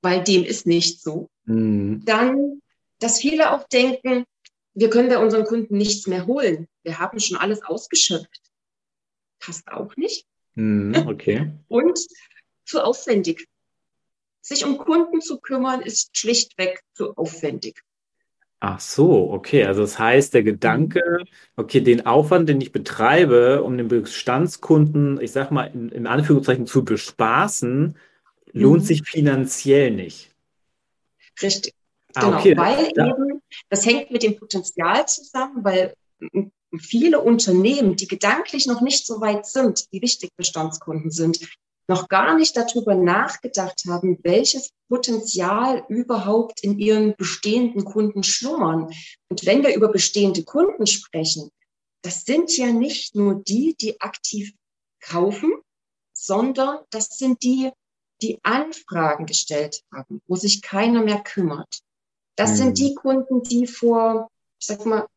weil 0.01 0.23
dem 0.23 0.43
ist 0.43 0.65
nicht 0.65 1.01
so. 1.01 1.29
Mhm. 1.45 2.03
Dann, 2.05 2.61
dass 2.99 3.19
viele 3.19 3.53
auch 3.53 3.67
denken, 3.67 4.25
wir 4.73 4.89
können 4.89 5.09
bei 5.09 5.19
unseren 5.19 5.45
Kunden 5.45 5.77
nichts 5.77 6.07
mehr 6.07 6.27
holen. 6.27 6.67
Wir 6.83 6.99
haben 6.99 7.19
schon 7.19 7.37
alles 7.37 7.61
ausgeschöpft. 7.63 8.41
Passt 9.39 9.67
auch 9.67 9.95
nicht. 9.97 10.25
Mhm, 10.55 11.07
okay. 11.07 11.51
Und 11.67 11.99
zu 12.65 12.83
aufwendig. 12.83 13.47
Sich 14.41 14.65
um 14.65 14.77
Kunden 14.77 15.21
zu 15.21 15.39
kümmern, 15.39 15.81
ist 15.81 16.17
schlichtweg 16.17 16.81
zu 16.93 17.13
aufwendig. 17.15 17.81
Ach 18.59 18.79
so, 18.79 19.31
okay. 19.31 19.65
Also 19.65 19.81
das 19.81 19.99
heißt, 19.99 20.33
der 20.33 20.43
Gedanke, 20.43 21.23
okay, 21.55 21.81
den 21.81 22.05
Aufwand, 22.05 22.49
den 22.49 22.59
ich 22.59 22.71
betreibe, 22.71 23.61
um 23.63 23.77
den 23.77 23.87
Bestandskunden, 23.87 25.21
ich 25.21 25.31
sag 25.31 25.51
mal, 25.51 25.65
in, 25.65 25.89
in 25.89 26.07
Anführungszeichen 26.07 26.65
zu 26.65 26.83
bespaßen, 26.83 27.97
lohnt 28.51 28.81
mhm. 28.81 28.85
sich 28.85 29.03
finanziell 29.03 29.91
nicht. 29.91 30.31
Richtig. 31.41 31.73
Ah, 32.15 32.21
genau, 32.21 32.37
okay. 32.39 32.57
weil 32.57 32.91
ja. 32.95 33.07
eben, 33.07 33.41
das 33.69 33.85
hängt 33.85 34.09
mit 34.09 34.23
dem 34.23 34.37
Potenzial 34.37 35.07
zusammen, 35.07 35.63
weil 35.63 35.93
viele 36.79 37.21
Unternehmen, 37.21 37.95
die 37.95 38.07
gedanklich 38.07 38.65
noch 38.65 38.81
nicht 38.81 39.05
so 39.05 39.21
weit 39.21 39.45
sind, 39.45 39.85
wie 39.91 40.01
wichtig 40.01 40.31
Bestandskunden 40.35 41.11
sind, 41.11 41.39
noch 41.87 42.09
gar 42.09 42.35
nicht 42.35 42.57
darüber 42.57 42.95
nachgedacht 42.95 43.83
haben, 43.87 44.19
welches 44.23 44.71
Potenzial 44.89 45.85
überhaupt 45.87 46.63
in 46.63 46.77
ihren 46.77 47.15
bestehenden 47.15 47.85
Kunden 47.85 48.23
schlummern. 48.23 48.91
Und 49.29 49.45
wenn 49.45 49.63
wir 49.63 49.73
über 49.73 49.87
bestehende 49.87 50.43
Kunden 50.43 50.85
sprechen, 50.85 51.49
das 52.01 52.25
sind 52.25 52.55
ja 52.57 52.71
nicht 52.71 53.15
nur 53.15 53.35
die, 53.35 53.75
die 53.79 53.99
aktiv 54.01 54.53
kaufen, 54.99 55.53
sondern 56.13 56.79
das 56.89 57.17
sind 57.17 57.43
die, 57.43 57.71
die 58.21 58.39
Anfragen 58.43 59.25
gestellt 59.25 59.83
haben, 59.93 60.21
wo 60.27 60.35
sich 60.35 60.61
keiner 60.61 61.03
mehr 61.03 61.21
kümmert. 61.21 61.81
Das 62.35 62.51
mhm. 62.51 62.55
sind 62.55 62.79
die 62.79 62.95
Kunden, 62.95 63.43
die 63.43 63.67
vor, 63.67 64.29
ich 64.59 64.67
sag 64.67 64.85
mal, 64.85 65.07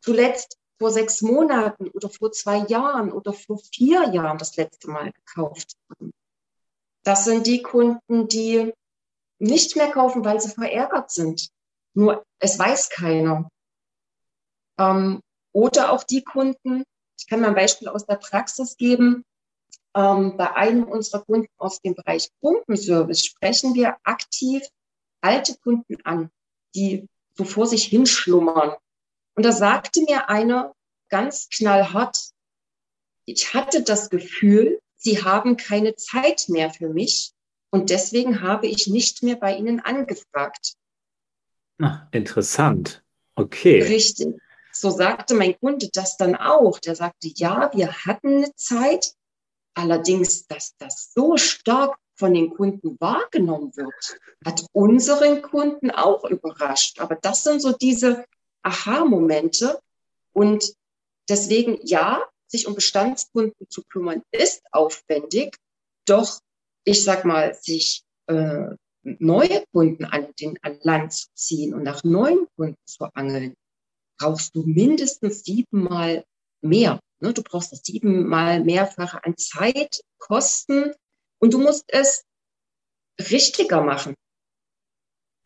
zuletzt 0.00 0.56
vor 0.80 0.90
sechs 0.90 1.20
Monaten 1.20 1.88
oder 1.90 2.08
vor 2.08 2.32
zwei 2.32 2.58
Jahren 2.66 3.12
oder 3.12 3.34
vor 3.34 3.58
vier 3.72 4.08
Jahren 4.14 4.38
das 4.38 4.56
letzte 4.56 4.88
Mal 4.88 5.12
gekauft 5.12 5.76
haben. 5.90 6.12
Das 7.02 7.26
sind 7.26 7.46
die 7.46 7.62
Kunden, 7.62 8.28
die 8.28 8.72
nicht 9.38 9.76
mehr 9.76 9.90
kaufen, 9.90 10.24
weil 10.24 10.40
sie 10.40 10.50
verärgert 10.50 11.10
sind. 11.10 11.50
Nur 11.92 12.24
es 12.38 12.58
weiß 12.58 12.88
keiner. 12.88 13.50
Ähm, 14.78 15.20
oder 15.52 15.92
auch 15.92 16.04
die 16.04 16.24
Kunden, 16.24 16.84
ich 17.18 17.26
kann 17.28 17.40
mal 17.40 17.48
ein 17.48 17.54
Beispiel 17.54 17.88
aus 17.88 18.06
der 18.06 18.16
Praxis 18.16 18.76
geben. 18.76 19.24
Ähm, 19.94 20.36
bei 20.38 20.54
einem 20.54 20.84
unserer 20.84 21.22
Kunden 21.24 21.48
aus 21.58 21.80
dem 21.82 21.94
Bereich 21.94 22.30
Kundenservice 22.40 23.26
sprechen 23.26 23.74
wir 23.74 23.98
aktiv 24.04 24.62
alte 25.20 25.56
Kunden 25.58 25.96
an, 26.04 26.30
die 26.74 27.06
so 27.34 27.44
vor 27.44 27.66
sich 27.66 27.84
hinschlummern. 27.84 28.76
Und 29.40 29.44
da 29.44 29.52
sagte 29.52 30.02
mir 30.02 30.28
einer 30.28 30.74
ganz 31.08 31.48
knallhart, 31.48 32.18
ich 33.24 33.54
hatte 33.54 33.82
das 33.82 34.10
Gefühl, 34.10 34.82
Sie 34.96 35.24
haben 35.24 35.56
keine 35.56 35.96
Zeit 35.96 36.44
mehr 36.48 36.68
für 36.68 36.90
mich 36.90 37.32
und 37.70 37.88
deswegen 37.88 38.42
habe 38.42 38.66
ich 38.66 38.86
nicht 38.86 39.22
mehr 39.22 39.36
bei 39.36 39.56
Ihnen 39.56 39.80
angefragt. 39.80 40.74
Ach, 41.80 42.02
interessant. 42.10 43.02
Okay. 43.34 43.80
Richtig. 43.80 44.38
So 44.72 44.90
sagte 44.90 45.32
mein 45.32 45.58
Kunde 45.58 45.88
das 45.90 46.18
dann 46.18 46.36
auch. 46.36 46.78
Der 46.78 46.94
sagte, 46.94 47.28
ja, 47.34 47.70
wir 47.72 47.94
hatten 48.04 48.44
eine 48.44 48.54
Zeit, 48.56 49.14
allerdings, 49.72 50.48
dass 50.48 50.76
das 50.76 51.14
so 51.14 51.38
stark 51.38 51.96
von 52.14 52.34
den 52.34 52.50
Kunden 52.50 53.00
wahrgenommen 53.00 53.74
wird, 53.74 54.20
hat 54.44 54.66
unseren 54.72 55.40
Kunden 55.40 55.90
auch 55.90 56.24
überrascht. 56.24 57.00
Aber 57.00 57.14
das 57.14 57.42
sind 57.44 57.62
so 57.62 57.72
diese 57.72 58.26
Aha-Momente. 58.62 59.80
Und 60.32 60.74
deswegen, 61.28 61.78
ja, 61.82 62.24
sich 62.46 62.66
um 62.66 62.74
Bestandskunden 62.74 63.68
zu 63.68 63.82
kümmern, 63.84 64.22
ist 64.32 64.62
aufwendig. 64.72 65.56
Doch, 66.06 66.40
ich 66.84 67.04
sag 67.04 67.24
mal, 67.24 67.54
sich 67.54 68.02
äh, 68.26 68.70
neue 69.02 69.64
Kunden 69.72 70.04
an, 70.04 70.28
den, 70.40 70.58
an 70.62 70.78
Land 70.82 71.12
zu 71.12 71.28
ziehen 71.34 71.74
und 71.74 71.82
nach 71.82 72.04
neuen 72.04 72.46
Kunden 72.56 72.78
zu 72.84 73.04
angeln, 73.14 73.54
brauchst 74.18 74.54
du 74.54 74.62
mindestens 74.62 75.44
siebenmal 75.44 76.24
mehr. 76.60 77.00
Ne? 77.20 77.32
Du 77.32 77.42
brauchst 77.42 77.72
das 77.72 77.80
siebenmal 77.84 78.62
mehrfache 78.62 79.24
an 79.24 79.36
Zeit, 79.36 80.00
Kosten 80.18 80.92
und 81.38 81.54
du 81.54 81.58
musst 81.58 81.84
es 81.88 82.24
richtiger 83.18 83.82
machen. 83.82 84.14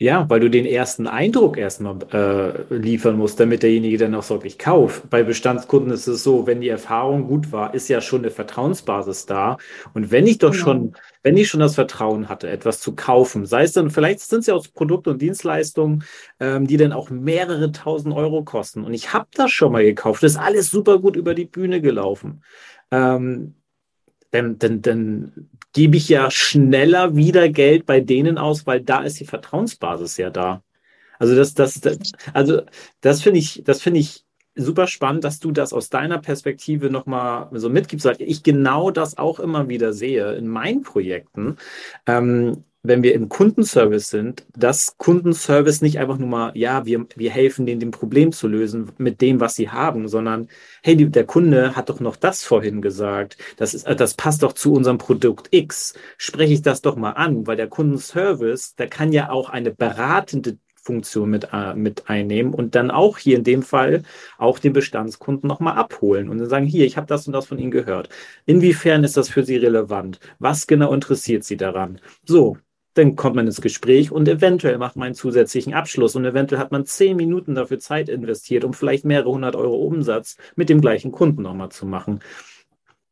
Ja, 0.04 0.28
weil 0.28 0.40
du 0.40 0.50
den 0.50 0.66
ersten 0.66 1.06
Eindruck 1.06 1.56
erstmal 1.56 1.96
äh, 2.12 2.75
liefern 2.75 3.16
musst, 3.16 3.40
damit 3.40 3.62
derjenige 3.62 3.96
dann 3.96 4.14
auch 4.14 4.28
wirklich 4.28 4.58
kauft. 4.58 5.08
Bei 5.08 5.23
Bestandskunden 5.23 5.90
ist 5.90 6.06
es 6.06 6.23
so, 6.23 6.46
wenn 6.46 6.61
die 6.61 6.68
Erfahrung 6.68 7.26
gut 7.26 7.52
war, 7.52 7.73
ist 7.73 7.88
ja 7.88 8.02
schon 8.02 8.20
eine 8.20 8.30
Vertrauensbasis 8.30 9.25
da. 9.25 9.56
Und 9.94 10.11
wenn 10.11 10.26
ich 10.26 10.37
doch 10.37 10.50
genau. 10.50 10.62
schon, 10.62 10.96
wenn 11.23 11.38
ich 11.38 11.49
schon 11.49 11.61
das 11.61 11.76
Vertrauen 11.76 12.28
hatte, 12.28 12.50
etwas 12.50 12.80
zu 12.80 12.94
kaufen, 12.94 13.46
sei 13.46 13.62
es 13.62 13.73
dann, 13.73 13.88
vielleicht 13.88 14.20
sind 14.20 14.40
es 14.40 14.46
ja 14.46 14.54
auch 14.54 14.66
Produkte 14.75 15.08
und 15.08 15.23
Dienstleistungen, 15.23 16.04
ähm, 16.38 16.66
die 16.66 16.76
dann 16.76 16.92
auch 16.92 17.08
mehrere 17.08 17.73
tausend 17.73 18.14
Euro 18.14 18.44
kosten. 18.44 18.84
Und 18.84 18.92
ich 18.92 19.14
habe 19.14 19.28
das 19.32 19.52
schon 19.52 19.73
mal 19.73 19.84
gekauft, 19.84 20.23
das 20.23 20.32
ist 20.32 20.38
alles 20.38 20.70
super 20.70 20.99
gut 20.99 21.16
über 21.16 21.32
die 21.32 21.46
Bühne 21.46 21.80
gelaufen. 21.80 22.44
Ähm, 22.90 23.54
dann, 24.35 24.59
dann, 24.59 24.83
dann 24.83 25.49
gebe 25.73 25.97
ich 25.97 26.09
ja 26.09 26.31
schneller 26.31 27.14
wieder 27.14 27.49
Geld 27.49 27.87
bei 27.87 28.00
denen 28.00 28.37
aus, 28.37 28.67
weil 28.67 28.81
da 28.81 29.03
ist 29.05 29.21
die 29.21 29.26
Vertrauensbasis 29.26 30.17
ja 30.17 30.31
da. 30.31 30.62
Also 31.21 31.37
das, 31.37 31.55
das, 31.55 31.81
das 31.81 31.99
also 32.33 32.62
das 33.00 33.23
finde 33.23 33.38
ich, 33.38 33.62
das 33.64 33.81
finde 33.81 34.00
ich 34.00 34.25
super 34.57 34.88
spannend, 34.88 35.23
dass 35.23 35.38
du 35.38 35.53
das 35.53 35.73
aus 35.73 35.88
deiner 35.88 36.19
Perspektive 36.19 36.91
nochmal 36.91 37.49
so 37.53 37.71
mitgibst, 37.71 38.07
weil 38.07 38.17
ich 38.19 38.43
genau 38.43 38.91
das 38.91 39.19
auch 39.19 39.38
immer 39.38 39.69
wieder 39.69 39.93
sehe 39.93 40.35
in 40.35 40.49
meinen 40.49 40.83
Projekten. 40.83 41.57
Ähm, 42.07 42.64
wenn 42.85 43.03
wir 43.03 43.14
im 43.14 43.31
Kundenservice 43.31 44.11
sind, 44.11 44.45
dass 44.55 44.99
Kundenservice 44.99 45.81
nicht 45.81 45.99
einfach 45.99 46.19
nur 46.19 46.29
mal, 46.29 46.53
ja, 46.55 46.85
wir, 46.85 47.07
wir 47.17 47.31
helfen 47.31 47.64
denen, 47.64 47.81
dem 47.81 47.91
Problem 47.91 48.31
zu 48.31 48.47
lösen 48.47 48.93
mit 48.99 49.23
dem, 49.23 49.41
was 49.41 49.55
sie 49.55 49.71
haben, 49.71 50.07
sondern, 50.07 50.49
hey, 50.83 50.95
die, 50.95 51.11
der 51.11 51.25
Kunde 51.25 51.75
hat 51.75 51.88
doch 51.88 52.00
noch 52.00 52.17
das 52.17 52.45
vorhin 52.45 52.83
gesagt. 52.83 53.38
Das, 53.57 53.73
ist, 53.73 53.88
das 53.88 54.14
passt 54.14 54.43
doch 54.43 54.53
zu 54.53 54.75
unserem 54.75 54.99
Produkt 54.99 55.49
X. 55.50 55.95
Spreche 56.19 56.53
ich 56.53 56.62
das 56.62 56.83
doch 56.83 56.97
mal 56.97 57.12
an, 57.12 57.47
weil 57.47 57.57
der 57.57 57.69
Kundenservice, 57.69 58.75
der 58.76 58.88
kann 58.88 59.12
ja 59.12 59.31
auch 59.31 59.49
eine 59.49 59.71
beratende 59.71 60.59
Funktion 60.85 61.31
mit, 61.31 61.49
äh, 61.53 61.75
mit 61.75 62.11
einnehmen 62.11 62.53
und 62.53 62.75
dann 62.75 62.91
auch 62.91 63.17
hier 63.17 63.38
in 63.38 63.45
dem 63.45 63.62
Fall 63.62 64.03
auch 64.37 64.59
den 64.59 64.75
Bestandskunden 64.75 65.49
nochmal 65.49 65.77
abholen 65.77 66.29
und 66.29 66.38
dann 66.38 66.49
sagen, 66.51 66.66
hier, 66.66 66.85
ich 66.85 66.99
habe 66.99 67.07
das 67.07 67.27
und 67.27 67.33
das 67.33 67.47
von 67.47 67.59
Ihnen 67.59 67.70
gehört. 67.70 68.11
Inwiefern 68.44 69.03
ist 69.05 69.16
das 69.16 69.31
für 69.31 69.44
Sie 69.44 69.57
relevant? 69.57 70.20
Was 70.38 70.66
genau 70.66 70.92
interessiert 70.92 71.44
Sie 71.44 71.57
daran? 71.57 72.01
So, 72.27 72.59
dann 72.94 73.16
kommt 73.16 73.37
man 73.37 73.46
ins 73.46 73.61
Gespräch 73.61 74.11
und 74.11 74.28
eventuell 74.28 74.78
macht 74.78 74.96
man 74.96 75.07
einen 75.07 75.14
zusätzlichen 75.14 75.74
Abschluss 75.74 76.16
und 76.16 76.24
eventuell 76.24 76.61
hat 76.61 76.72
man 76.72 76.87
zehn 76.87 77.16
Minuten 77.16 77.54
dafür 77.54 77.78
Zeit 77.78 78.09
investiert, 78.09 78.64
um 78.64 78.72
vielleicht 78.72 79.04
mehrere 79.04 79.30
hundert 79.30 79.57
Euro 79.57 79.76
Umsatz 79.76 80.37
mit 80.57 80.68
dem 80.68 80.80
gleichen 80.80 81.12
Kunden 81.12 81.42
nochmal 81.42 81.70
zu 81.70 81.87
machen. 81.87 82.20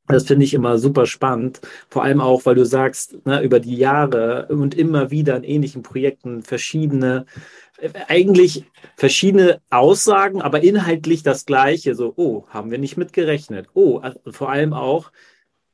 Das 0.09 0.25
finde 0.27 0.45
ich 0.45 0.55
immer 0.55 0.79
super 0.79 1.07
spannend, 1.07 1.61
vor 1.89 2.03
allem 2.03 2.21
auch, 2.21 2.45
weil 2.45 2.57
du 2.57 2.67
sagst, 2.67 3.25
ne, 3.25 3.41
über 3.43 3.61
die 3.61 3.77
Jahre 3.77 4.49
und 4.49 4.75
immer 4.75 5.11
wieder 5.11 5.37
in 5.37 5.45
ähnlichen 5.45 5.83
Projekten 5.83 6.43
verschiedene, 6.43 7.25
eigentlich 8.09 8.65
verschiedene 8.97 9.61
Aussagen, 9.71 10.43
aber 10.43 10.63
inhaltlich 10.63 11.23
das 11.23 11.47
Gleiche. 11.47 11.95
So, 11.95 12.13
oh, 12.17 12.45
haben 12.49 12.71
wir 12.71 12.79
nicht 12.79 12.97
mitgerechnet. 12.97 13.69
Oh, 13.75 13.99
also 13.99 14.19
vor 14.33 14.51
allem 14.51 14.73
auch, 14.73 15.13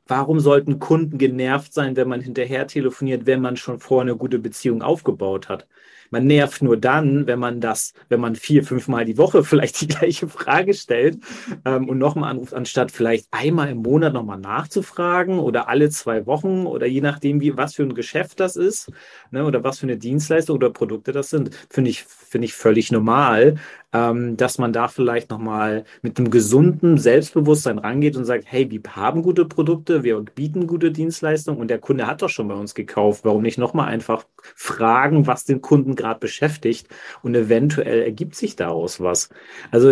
Warum 0.09 0.41
sollten 0.41 0.79
Kunden 0.79 1.19
genervt 1.19 1.75
sein, 1.75 1.95
wenn 1.95 2.09
man 2.09 2.23
hinterher 2.23 2.67
telefoniert, 2.67 3.27
wenn 3.27 3.43
man 3.43 3.59
schon 3.59 3.79
vorher 3.79 4.11
eine 4.11 4.17
gute 4.17 4.39
Beziehung 4.39 4.83
aufgebaut 4.83 5.51
hat? 5.51 5.67
Man 6.11 6.27
nervt 6.27 6.63
nur 6.63 6.79
dann, 6.79 7.27
wenn 7.27 7.39
man 7.39 7.61
das, 7.61 7.93
wenn 8.09 8.21
man 8.21 8.35
vier, 8.35 8.65
fünf 8.65 8.89
Mal 8.89 9.05
die 9.05 9.19
Woche 9.19 9.45
vielleicht 9.45 9.83
die 9.83 9.89
gleiche 9.89 10.27
Frage 10.27 10.73
stellt 10.73 11.19
ähm, 11.67 11.91
und 11.91 11.99
nochmal 11.99 12.31
anruft, 12.31 12.55
anstatt 12.55 12.91
vielleicht 12.91 13.27
einmal 13.31 13.69
im 13.69 13.83
Monat 13.83 14.15
nochmal 14.15 14.39
nachzufragen 14.39 15.39
oder 15.39 15.69
alle 15.69 15.91
zwei 15.91 16.25
Wochen 16.25 16.67
oder 16.67 16.87
je 16.87 17.03
nachdem, 17.03 17.43
wie, 17.43 17.59
was 17.59 17.75
für 17.75 17.83
ein 17.83 17.95
Geschäft 17.95 18.41
das 18.41 18.57
ist 18.57 18.91
ne, 19.31 19.45
oder 19.45 19.63
was 19.63 19.79
für 19.81 19.87
eine 19.87 19.99
Dienstleistung 19.99 20.57
oder 20.57 20.71
Produkte 20.71 21.13
das 21.13 21.29
sind, 21.29 21.55
finde 21.69 21.91
ich, 21.91 22.05
finde 22.05 22.47
ich 22.47 22.55
völlig 22.55 22.91
normal, 22.91 23.57
ähm, 23.93 24.37
dass 24.37 24.59
man 24.59 24.73
da 24.73 24.89
vielleicht 24.89 25.31
nochmal 25.31 25.85
mit 26.03 26.19
einem 26.19 26.31
gesunden 26.31 26.99
Selbstbewusstsein 26.99 27.79
rangeht 27.79 28.17
und 28.17 28.25
sagt, 28.25 28.45
hey, 28.47 28.71
wir 28.71 28.81
haben 28.95 29.23
gute 29.23 29.47
Produkte, 29.47 30.03
wir 30.03 30.21
bieten 30.21 30.67
gute 30.67 30.93
Dienstleistungen 30.93 31.61
und 31.61 31.69
der 31.69 31.79
Kunde 31.79 32.07
hat 32.07 32.21
doch 32.21 32.29
schon 32.29 32.49
bei 32.49 32.55
uns 32.55 32.75
gekauft. 32.75 33.25
Warum 33.25 33.43
nicht 33.43 33.59
nochmal 33.59 33.89
einfach 33.89 34.25
fragen, 34.55 35.27
was 35.27 35.45
den 35.45 35.63
Kunden 35.63 35.97
gerade 35.97 36.21
beschäftigt 36.21 36.89
und 37.23 37.35
eventuell 37.35 38.03
ergibt 38.03 38.35
sich 38.35 38.57
daraus 38.57 39.01
was. 39.01 39.31
Also, 39.71 39.91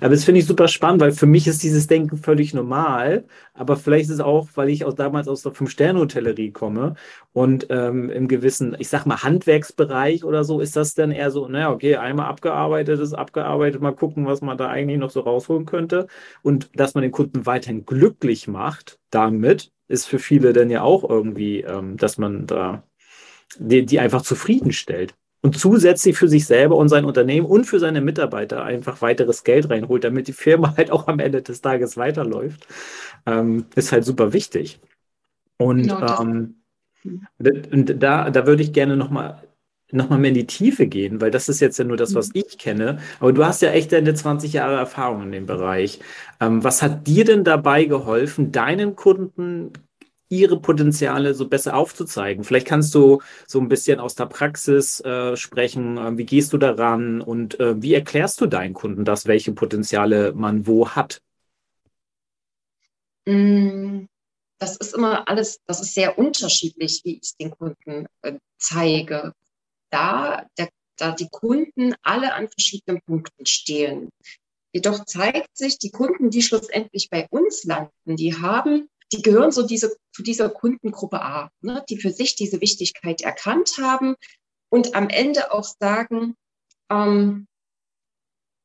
aber 0.00 0.10
das 0.10 0.24
finde 0.24 0.40
ich 0.40 0.46
super 0.46 0.68
spannend, 0.68 1.00
weil 1.00 1.12
für 1.12 1.26
mich 1.26 1.46
ist 1.46 1.62
dieses 1.62 1.86
Denken 1.86 2.18
völlig 2.18 2.52
normal, 2.52 3.24
aber 3.54 3.76
vielleicht 3.76 4.04
ist 4.04 4.16
es 4.16 4.20
auch, 4.20 4.48
weil 4.54 4.68
ich 4.68 4.84
auch 4.84 4.94
damals 4.94 5.26
aus 5.26 5.42
der 5.42 5.52
Fünf-Sterne-Hotellerie 5.52 6.52
komme 6.52 6.94
und 7.32 7.66
ähm, 7.70 8.10
im 8.10 8.28
gewissen, 8.28 8.76
ich 8.78 8.88
sag 8.88 9.06
mal, 9.06 9.22
Handwerksbereich 9.22 10.24
oder 10.24 10.44
so, 10.44 10.60
ist 10.60 10.76
das 10.76 10.94
dann 10.94 11.10
eher 11.10 11.30
so, 11.30 11.48
naja, 11.48 11.72
okay, 11.72 11.96
einmal 11.96 12.26
abgearbeitet 12.26 13.00
ist 13.00 13.14
abgearbeitet, 13.14 13.37
mal 13.80 13.94
gucken, 13.94 14.26
was 14.26 14.40
man 14.40 14.58
da 14.58 14.68
eigentlich 14.68 14.98
noch 14.98 15.10
so 15.10 15.20
rausholen 15.20 15.66
könnte. 15.66 16.06
Und 16.42 16.70
dass 16.74 16.94
man 16.94 17.02
den 17.02 17.12
Kunden 17.12 17.46
weiterhin 17.46 17.86
glücklich 17.86 18.48
macht 18.48 18.98
damit, 19.10 19.72
ist 19.88 20.06
für 20.06 20.18
viele 20.18 20.52
dann 20.52 20.70
ja 20.70 20.82
auch 20.82 21.08
irgendwie, 21.08 21.62
ähm, 21.62 21.96
dass 21.96 22.18
man 22.18 22.46
da 22.46 22.82
die, 23.58 23.84
die 23.86 23.98
einfach 23.98 24.22
zufriedenstellt 24.22 25.14
und 25.40 25.56
zusätzlich 25.58 26.16
für 26.16 26.28
sich 26.28 26.46
selber 26.46 26.76
und 26.76 26.88
sein 26.88 27.04
Unternehmen 27.04 27.46
und 27.46 27.64
für 27.64 27.78
seine 27.78 28.00
Mitarbeiter 28.00 28.64
einfach 28.64 29.02
weiteres 29.02 29.44
Geld 29.44 29.70
reinholt, 29.70 30.04
damit 30.04 30.28
die 30.28 30.32
Firma 30.32 30.74
halt 30.76 30.90
auch 30.90 31.08
am 31.08 31.20
Ende 31.20 31.42
des 31.42 31.60
Tages 31.60 31.96
weiterläuft, 31.96 32.66
ähm, 33.26 33.66
ist 33.74 33.92
halt 33.92 34.04
super 34.04 34.32
wichtig. 34.32 34.80
Und, 35.56 35.82
genau, 35.82 36.22
ähm, 36.22 36.54
und 37.04 38.02
da, 38.02 38.30
da 38.30 38.46
würde 38.46 38.62
ich 38.62 38.72
gerne 38.72 38.96
nochmal 38.96 39.42
noch 39.90 40.10
mal 40.10 40.18
mehr 40.18 40.28
in 40.30 40.34
die 40.34 40.46
Tiefe 40.46 40.86
gehen, 40.86 41.20
weil 41.20 41.30
das 41.30 41.48
ist 41.48 41.60
jetzt 41.60 41.78
ja 41.78 41.84
nur 41.84 41.96
das, 41.96 42.14
was 42.14 42.28
mhm. 42.28 42.42
ich 42.46 42.58
kenne. 42.58 42.98
Aber 43.20 43.32
du 43.32 43.44
hast 43.44 43.62
ja 43.62 43.70
echt 43.70 43.92
deine 43.92 44.14
20 44.14 44.52
Jahre 44.52 44.76
Erfahrung 44.76 45.22
in 45.24 45.32
dem 45.32 45.46
Bereich. 45.46 46.00
Ähm, 46.40 46.62
was 46.62 46.82
hat 46.82 47.06
dir 47.06 47.24
denn 47.24 47.44
dabei 47.44 47.84
geholfen, 47.84 48.52
deinen 48.52 48.96
Kunden 48.96 49.72
ihre 50.28 50.60
Potenziale 50.60 51.34
so 51.34 51.48
besser 51.48 51.74
aufzuzeigen. 51.74 52.44
Vielleicht 52.44 52.66
kannst 52.66 52.94
du 52.94 53.22
so 53.46 53.60
ein 53.60 53.68
bisschen 53.68 53.98
aus 53.98 54.14
der 54.14 54.26
Praxis 54.26 55.00
äh, 55.00 55.36
sprechen. 55.36 55.96
Äh, 55.96 56.18
wie 56.18 56.26
gehst 56.26 56.52
du 56.52 56.58
daran 56.58 57.20
und 57.20 57.58
äh, 57.60 57.80
wie 57.80 57.94
erklärst 57.94 58.40
du 58.40 58.46
deinen 58.46 58.74
Kunden 58.74 59.04
das, 59.04 59.26
welche 59.26 59.52
Potenziale 59.52 60.32
man 60.34 60.66
wo 60.66 60.90
hat? 60.90 61.22
Mm, 63.26 64.04
das 64.58 64.76
ist 64.76 64.94
immer 64.94 65.28
alles, 65.28 65.60
das 65.66 65.80
ist 65.80 65.94
sehr 65.94 66.18
unterschiedlich, 66.18 67.00
wie 67.04 67.14
ich 67.14 67.22
es 67.22 67.36
den 67.36 67.50
Kunden 67.50 68.06
äh, 68.22 68.34
zeige. 68.58 69.32
Da, 69.90 70.46
der, 70.58 70.68
da 70.96 71.12
die 71.12 71.28
Kunden 71.30 71.94
alle 72.02 72.34
an 72.34 72.48
verschiedenen 72.48 73.00
Punkten 73.02 73.46
stehen. 73.46 74.10
Jedoch 74.72 75.04
zeigt 75.04 75.56
sich, 75.56 75.78
die 75.78 75.90
Kunden, 75.90 76.30
die 76.30 76.42
schlussendlich 76.42 77.08
bei 77.10 77.26
uns 77.30 77.64
landen, 77.64 78.16
die 78.16 78.34
haben 78.34 78.88
die 79.12 79.22
gehören 79.22 79.52
so 79.52 79.66
diese, 79.66 79.96
zu 80.12 80.22
dieser 80.22 80.50
Kundengruppe 80.50 81.22
A, 81.22 81.50
ne, 81.60 81.84
die 81.88 81.98
für 81.98 82.10
sich 82.10 82.36
diese 82.36 82.60
Wichtigkeit 82.60 83.22
erkannt 83.22 83.76
haben 83.80 84.16
und 84.68 84.94
am 84.94 85.08
Ende 85.08 85.52
auch 85.52 85.64
sagen, 85.64 86.34
ähm, 86.90 87.46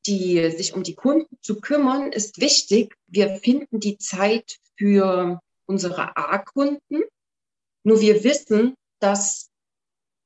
die, 0.06 0.50
sich 0.50 0.74
um 0.74 0.82
die 0.82 0.94
Kunden 0.94 1.38
zu 1.40 1.60
kümmern, 1.60 2.12
ist 2.12 2.38
wichtig. 2.38 2.94
Wir 3.06 3.36
finden 3.36 3.80
die 3.80 3.96
Zeit 3.96 4.58
für 4.76 5.40
unsere 5.64 6.14
A-Kunden. 6.16 7.04
Nur 7.84 8.00
wir 8.02 8.22
wissen, 8.22 8.74
dass 9.00 9.48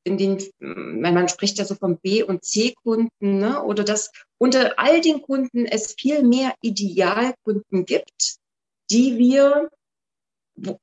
in 0.08 0.16
den, 0.18 0.42
man 0.58 1.28
spricht 1.28 1.58
ja 1.58 1.64
so 1.64 1.74
vom 1.74 1.98
B- 1.98 2.22
und 2.22 2.44
C-Kunden, 2.44 3.38
ne? 3.38 3.62
oder 3.62 3.84
dass 3.84 4.10
unter 4.38 4.78
all 4.78 5.00
den 5.00 5.22
Kunden 5.22 5.66
es 5.66 5.94
viel 5.98 6.22
mehr 6.22 6.54
Idealkunden 6.62 7.84
gibt, 7.84 8.36
die 8.90 9.18
wir 9.18 9.68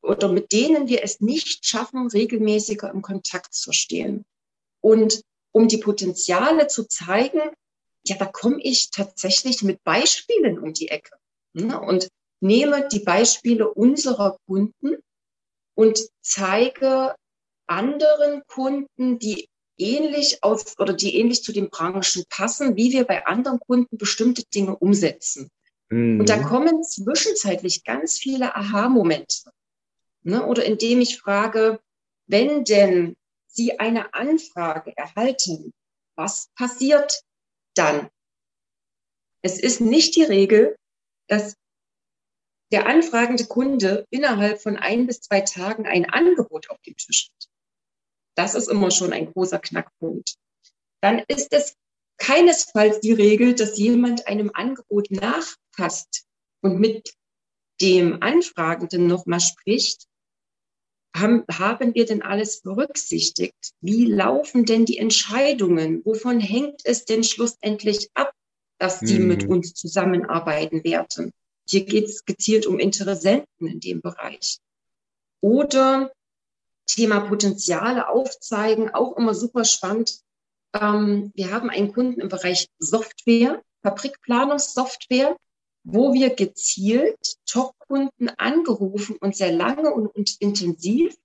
oder 0.02 0.32
mit 0.32 0.54
denen 0.54 0.88
wir 0.88 1.04
es 1.04 1.20
nicht 1.20 1.66
schaffen, 1.66 2.08
regelmäßiger 2.08 2.90
im 2.92 3.02
Kontakt 3.02 3.54
zu 3.54 3.74
stehen. 3.74 4.24
Und 4.80 5.22
um 5.52 5.68
die 5.68 5.78
Potenziale 5.78 6.68
zu 6.68 6.88
zeigen, 6.88 7.42
ja, 8.06 8.16
da 8.18 8.26
komme 8.26 8.60
ich 8.62 8.92
tatsächlich 8.92 9.64
mit 9.64 9.84
Beispielen 9.84 10.60
um 10.60 10.74
die 10.74 10.90
Ecke 10.90 11.18
ne? 11.54 11.80
und 11.80 12.10
nehme 12.40 12.88
die 12.88 13.00
Beispiele 13.00 13.74
unserer 13.74 14.38
Kunden 14.48 14.98
und 15.76 16.00
zeige 16.22 17.16
anderen 17.68 18.44
Kunden, 18.48 19.20
die 19.20 19.50
ähnlich 19.78 20.44
aus 20.44 20.78
oder 20.80 20.94
die 20.94 21.18
ähnlich 21.18 21.44
zu 21.44 21.52
den 21.52 21.70
Branchen 21.70 22.24
passen, 22.30 22.76
wie 22.76 22.92
wir 22.92 23.04
bei 23.04 23.26
anderen 23.26 23.60
Kunden 23.60 23.98
bestimmte 23.98 24.44
Dinge 24.46 24.76
umsetzen. 24.78 25.50
Mhm. 25.90 26.20
Und 26.20 26.30
da 26.30 26.42
kommen 26.42 26.84
zwischenzeitlich 26.84 27.84
ganz 27.84 28.18
viele 28.18 28.56
Aha-Momente. 28.56 29.52
Ne? 30.24 30.46
Oder 30.46 30.66
indem 30.66 31.02
ich 31.02 31.20
frage, 31.20 31.80
wenn 32.28 32.64
denn 32.64 33.16
Sie 33.48 33.80
eine 33.80 34.14
Anfrage 34.14 34.96
erhalten, 34.98 35.74
was 36.16 36.50
passiert 36.56 37.22
dann? 37.76 38.10
Es 39.42 39.60
ist 39.60 39.80
nicht 39.80 40.16
die 40.16 40.24
Regel, 40.24 40.76
dass 41.28 41.56
der 42.72 42.88
anfragende 42.88 43.46
Kunde 43.46 44.06
innerhalb 44.10 44.62
von 44.62 44.76
ein 44.76 45.06
bis 45.06 45.22
zwei 45.22 45.42
Tagen 45.42 45.86
ein 45.86 46.10
Angebot 46.10 46.70
auf 46.70 46.82
dem 46.82 46.98
Tisch 46.98 47.30
hat. 47.30 47.48
Das 48.36 48.56
ist 48.56 48.68
immer 48.68 48.92
schon 48.92 49.14
ein 49.14 49.32
großer 49.32 49.60
Knackpunkt. 49.60 50.36
Dann 51.02 51.24
ist 51.28 51.54
es 51.54 51.76
keinesfalls 52.18 53.00
die 53.00 53.14
Regel, 53.14 53.56
dass 53.56 53.78
jemand 53.78 54.28
einem 54.28 54.52
Angebot 54.54 55.12
nachpasst 55.12 56.26
und 56.62 56.80
mit 56.80 57.14
dem 57.82 58.22
Anfragenden 58.22 59.08
nochmal 59.08 59.40
spricht, 59.40 60.08
haben, 61.16 61.44
haben 61.50 61.96
wir 61.96 62.06
denn 62.06 62.22
alles 62.22 62.62
berücksichtigt? 62.62 63.74
Wie 63.82 64.06
laufen 64.06 64.66
denn 64.66 64.86
die 64.86 64.98
Entscheidungen? 64.98 66.02
Wovon 66.04 66.40
hängt 66.40 66.82
es 66.84 67.06
denn 67.06 67.24
schlussendlich 67.24 68.10
ab, 68.14 68.34
dass 68.80 69.00
die 69.00 69.20
mhm. 69.20 69.28
mit 69.28 69.48
uns 69.48 69.74
zusammenarbeiten 69.74 70.84
werden? 70.84 71.32
Hier 71.68 71.86
geht 71.86 72.06
es 72.06 72.26
gezielt 72.26 72.66
um 72.66 72.80
Interessenten 72.80 73.68
in 73.68 73.80
dem 73.80 74.02
Bereich. 74.02 74.58
Oder 75.42 76.12
Thema 76.86 77.22
Potenziale 77.22 78.10
aufzeigen, 78.10 78.94
auch 78.94 79.18
immer 79.18 79.34
super 79.34 79.66
spannend. 79.66 80.20
Ähm, 80.74 81.32
wir 81.36 81.52
haben 81.52 81.70
einen 81.70 81.94
Kunden 81.94 82.22
im 82.22 82.30
Bereich 82.30 82.68
Software, 82.80 83.62
Fabrikplanungssoftware 83.84 85.36
wo 85.86 86.14
wir 86.14 86.32
gezielt 86.32 87.38
Top-Kunden 87.46 88.30
angerufen 88.38 89.18
und 89.22 89.36
sehr 89.36 89.52
lange 89.52 89.94
und, 89.94 90.08
und 90.08 90.36
intensiv 90.42 91.16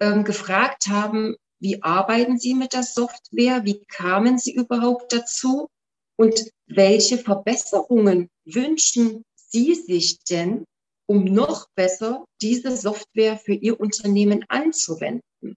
ähm, 0.00 0.22
gefragt 0.22 0.86
haben, 0.88 1.34
wie 1.58 1.82
arbeiten 1.82 2.38
Sie 2.38 2.54
mit 2.54 2.74
der 2.74 2.84
Software? 2.84 3.64
Wie 3.64 3.82
kamen 3.86 4.38
Sie 4.38 4.52
überhaupt 4.52 5.12
dazu? 5.12 5.68
Und 6.16 6.52
welche 6.66 7.16
Verbesserungen 7.16 8.28
wünschen 8.44 9.24
Sie 9.34 9.74
sich 9.74 10.22
denn, 10.24 10.64
um 11.08 11.24
noch 11.24 11.68
besser 11.74 12.26
diese 12.40 12.76
Software 12.76 13.38
für 13.38 13.54
Ihr 13.54 13.80
Unternehmen 13.80 14.44
anzuwenden? 14.48 15.56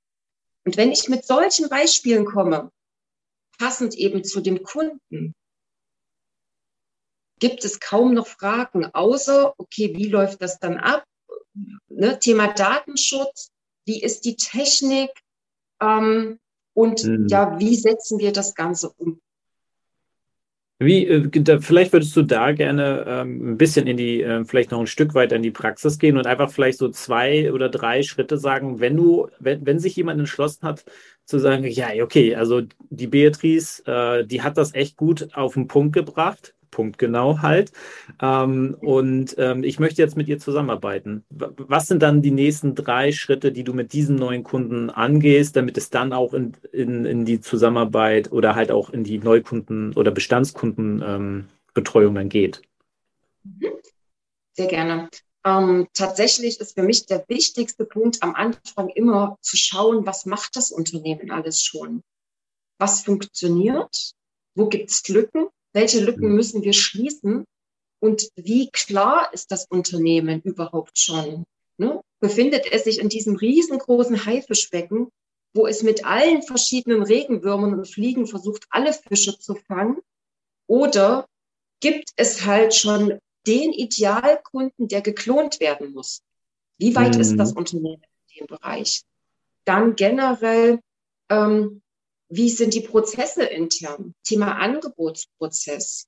Und 0.64 0.78
wenn 0.78 0.92
ich 0.92 1.10
mit 1.10 1.26
solchen 1.26 1.70
Beispielen 1.70 2.26
komme, 2.26 2.72
passend 3.58 3.96
eben 3.96 4.24
zu 4.24 4.42
dem 4.42 4.64
Kunden, 4.64 5.36
gibt 7.40 7.66
es 7.66 7.80
kaum 7.80 8.14
noch 8.14 8.28
Fragen, 8.28 8.86
außer, 8.86 9.54
okay, 9.58 9.96
wie 9.96 10.08
läuft 10.08 10.42
das 10.42 10.60
dann 10.60 10.78
ab? 10.78 11.04
Ne, 11.90 12.18
Thema 12.20 12.54
Datenschutz, 12.54 13.52
wie 13.86 14.02
ist 14.02 14.24
die 14.26 14.38
Technik 14.38 15.12
ähm, 15.82 16.40
und 16.74 17.04
mhm. 17.04 17.28
ja, 17.28 17.60
wie 17.60 17.76
setzen 17.76 18.20
wir 18.20 18.32
das 18.32 18.56
Ganze 18.56 18.92
um? 18.92 19.20
Wie, 20.84 21.06
äh, 21.08 21.62
vielleicht 21.62 21.94
würdest 21.94 22.16
du 22.18 22.24
da 22.24 22.54
gerne 22.54 23.06
ähm, 23.08 23.52
ein 23.52 23.58
bisschen 23.58 23.86
in 23.86 23.98
die, 23.98 24.24
äh, 24.24 24.44
vielleicht 24.46 24.72
noch 24.72 24.80
ein 24.80 24.88
Stück 24.88 25.14
weiter 25.14 25.36
in 25.36 25.44
die 25.44 25.52
Praxis 25.52 26.00
gehen 26.00 26.18
und 26.18 26.26
einfach 26.26 26.50
vielleicht 26.50 26.80
so 26.80 26.90
zwei 26.90 27.54
oder 27.54 27.70
drei 27.70 28.02
Schritte 28.02 28.40
sagen, 28.40 28.80
wenn 28.80 28.98
du, 28.98 29.28
wenn, 29.40 29.64
wenn 29.64 29.78
sich 29.78 29.96
jemand 29.96 30.20
entschlossen 30.20 30.68
hat, 30.68 30.84
zu 31.26 31.38
sagen, 31.38 31.66
ja, 31.68 31.90
okay, 32.02 32.34
also 32.34 32.64
die 32.90 33.06
Beatrice, 33.06 33.84
äh, 33.86 34.26
die 34.26 34.42
hat 34.42 34.58
das 34.58 34.74
echt 34.74 34.98
gut 34.98 35.30
auf 35.34 35.54
den 35.54 35.68
Punkt 35.68 35.94
gebracht 35.94 36.56
punktgenau 36.72 37.40
halt. 37.42 37.72
Ähm, 38.22 38.76
und 38.80 39.36
ähm, 39.38 39.64
ich 39.64 39.80
möchte 39.80 40.02
jetzt 40.02 40.18
mit 40.18 40.28
ihr 40.28 40.40
zusammenarbeiten. 40.40 41.24
Was 41.30 41.88
sind 41.88 42.02
dann 42.02 42.22
die 42.22 42.32
nächsten 42.32 42.74
drei 42.74 43.12
Schritte, 43.12 43.52
die 43.52 43.64
du 43.64 43.74
mit 43.74 43.94
diesem 43.94 44.16
neuen 44.16 44.44
Kunden 44.44 44.90
angehst, 44.90 45.56
damit 45.56 45.78
es 45.78 45.90
dann 45.90 46.14
auch 46.14 46.34
in, 46.34 46.54
in, 46.72 47.06
in 47.06 47.26
die 47.26 47.42
Zusammenarbeit 47.42 48.32
oder 48.32 48.56
halt 48.56 48.72
auch 48.72 48.90
in 48.90 49.04
die 49.04 49.20
Neukunden- 49.20 49.94
oder 49.96 50.12
Bestandskundenbetreuung 50.12 52.10
ähm, 52.10 52.16
dann 52.16 52.30
geht? 52.30 52.62
Mhm. 53.44 53.68
Sehr 54.54 54.68
gerne. 54.68 55.10
Ähm, 55.44 55.88
tatsächlich 55.94 56.60
ist 56.60 56.76
für 56.76 56.84
mich 56.84 57.06
der 57.08 57.26
wichtigste 57.28 57.86
Punkt 57.86 58.22
am 58.22 58.36
Anfang 58.36 58.90
immer 58.90 59.38
zu 59.42 59.58
schauen, 59.58 60.06
was 60.06 60.26
macht 60.26 60.56
das 60.56 60.72
Unternehmen 60.72 61.32
alles 61.32 61.64
schon? 61.64 62.04
Was 62.78 63.02
funktioniert? 63.02 64.14
Wo 64.56 64.68
gibt 64.68 64.92
es 64.92 65.08
Lücken? 65.08 65.48
Welche 65.74 66.02
Lücken 66.02 66.30
mhm. 66.30 66.36
müssen 66.36 66.64
wir 66.64 66.74
schließen? 66.74 67.46
Und 68.00 68.30
wie 68.36 68.70
klar 68.72 69.30
ist 69.34 69.52
das 69.52 69.66
Unternehmen 69.66 70.42
überhaupt 70.42 70.98
schon? 70.98 71.46
Ne? 71.78 72.02
Befindet 72.20 72.72
es 72.72 72.84
sich 72.84 73.00
in 73.00 73.10
diesem 73.10 73.36
riesengroßen 73.36 74.26
Haifischbecken, 74.26 75.10
wo 75.54 75.68
es 75.68 75.84
mit 75.84 76.06
allen 76.06 76.42
verschiedenen 76.42 77.04
Regenwürmern 77.04 77.74
und 77.74 77.88
Fliegen 77.88 78.28
versucht, 78.28 78.66
alle 78.70 78.94
Fische 78.94 79.38
zu 79.38 79.56
fangen? 79.56 79.98
Oder 80.68 81.28
gibt 81.80 82.10
es 82.16 82.46
halt 82.46 82.74
schon 82.74 83.20
den 83.46 83.74
Idealkunden, 83.74 84.88
der 84.88 85.02
geklont 85.02 85.60
werden 85.60 85.94
muss? 85.94 86.22
Wie 86.78 86.96
weit 86.96 87.16
mhm. 87.16 87.22
ist 87.22 87.36
das 87.38 87.54
Unternehmen 87.54 88.02
in 88.30 88.40
dem 88.40 88.48
Bereich? 88.48 89.04
Dann 89.66 89.96
generell, 89.96 90.80
ähm, 91.30 91.81
wie 92.32 92.50
sind 92.50 92.74
die 92.74 92.82
Prozesse 92.82 93.44
intern? 93.44 94.14
Thema 94.24 94.54
Angebotsprozess. 94.54 96.08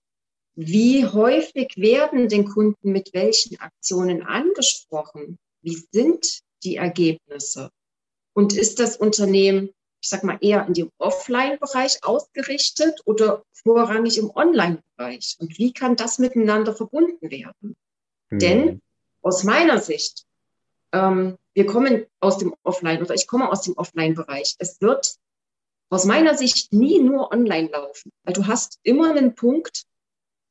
Wie 0.56 1.06
häufig 1.06 1.74
werden 1.76 2.30
den 2.30 2.46
Kunden 2.46 2.92
mit 2.92 3.14
welchen 3.14 3.60
Aktionen 3.60 4.24
angesprochen? 4.24 5.38
Wie 5.62 5.84
sind 5.92 6.40
die 6.64 6.78
Ergebnisse? 6.78 7.72
Und 8.34 8.56
ist 8.56 8.80
das 8.80 8.96
Unternehmen, 8.96 9.72
ich 10.02 10.10
sag 10.10 10.24
mal, 10.24 10.38
eher 10.40 10.66
in 10.66 10.74
dem 10.74 10.92
Offline-Bereich 10.98 12.04
ausgerichtet 12.04 13.02
oder 13.04 13.44
vorrangig 13.52 14.18
im 14.18 14.32
Online-Bereich? 14.34 15.36
Und 15.40 15.58
wie 15.58 15.74
kann 15.74 15.98
das 15.98 16.20
miteinander 16.20 16.74
verbunden 16.74 17.32
werden? 17.32 17.76
Mhm. 18.30 18.40
Denn 18.40 18.82
aus 19.22 19.44
meiner 19.44 19.80
Sicht, 19.80 20.24
ähm, 20.94 21.36
wir 21.54 21.66
kommen 21.66 22.06
aus 22.22 22.38
dem 22.38 22.56
Offline 22.64 23.02
oder 23.02 23.14
ich 23.14 23.28
komme 23.28 23.50
aus 23.52 23.64
dem 23.64 23.76
Offline-Bereich. 23.76 24.56
Es 24.60 24.80
wird 24.80 25.18
aus 25.94 26.06
meiner 26.06 26.36
Sicht 26.36 26.74
nie 26.74 27.00
nur 27.00 27.32
online 27.32 27.70
laufen, 27.70 28.12
weil 28.24 28.34
du 28.34 28.48
hast 28.48 28.80
immer 28.84 29.12
einen 29.12 29.36
Punkt, 29.36 29.84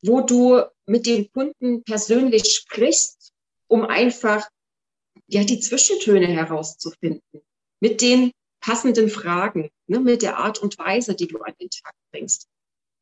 wo 0.02 0.20
du 0.20 0.62
mit 0.86 1.06
den 1.06 1.30
Kunden 1.32 1.82
persönlich 1.82 2.54
sprichst, 2.54 3.32
um 3.68 3.84
einfach 3.84 4.48
ja 5.26 5.42
die 5.42 5.58
Zwischentöne 5.58 6.26
herauszufinden 6.28 7.42
mit 7.80 8.00
den 8.00 8.30
passenden 8.60 9.08
Fragen, 9.08 9.70
ne, 9.88 9.98
mit 9.98 10.22
der 10.22 10.38
Art 10.38 10.60
und 10.60 10.78
Weise, 10.78 11.16
die 11.16 11.26
du 11.26 11.38
an 11.38 11.54
den 11.60 11.70
Tag 11.70 11.92
bringst. 12.12 12.46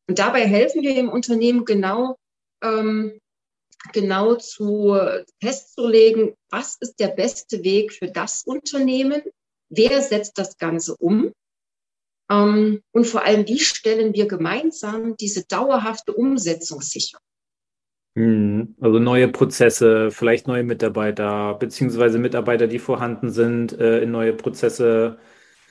Und 0.07 0.17
dabei 0.17 0.47
helfen 0.47 0.81
wir 0.81 0.95
im 0.95 1.09
Unternehmen 1.09 1.63
genau 1.65 2.17
ähm, 2.63 3.19
genau 3.93 4.35
zu 4.35 4.97
festzulegen, 5.41 6.33
was 6.49 6.77
ist 6.79 6.99
der 6.99 7.09
beste 7.09 7.63
Weg 7.63 7.93
für 7.93 8.07
das 8.07 8.43
Unternehmen, 8.43 9.21
wer 9.69 10.01
setzt 10.01 10.37
das 10.37 10.57
Ganze 10.57 10.95
um 10.97 11.33
und 12.31 13.05
vor 13.05 13.25
allem, 13.25 13.47
wie 13.47 13.59
stellen 13.59 14.13
wir 14.13 14.27
gemeinsam 14.27 15.17
diese 15.17 15.45
dauerhafte 15.45 16.13
Umsetzung 16.13 16.81
sicher? 16.81 17.17
Hm, 18.15 18.75
also 18.79 18.99
neue 18.99 19.29
Prozesse, 19.29 20.11
vielleicht 20.11 20.47
neue 20.47 20.63
Mitarbeiter, 20.63 21.55
beziehungsweise 21.55 22.19
Mitarbeiter, 22.19 22.67
die 22.67 22.79
vorhanden 22.79 23.31
sind, 23.31 23.77
äh, 23.79 24.01
in 24.01 24.11
neue 24.11 24.33
Prozesse 24.33 25.17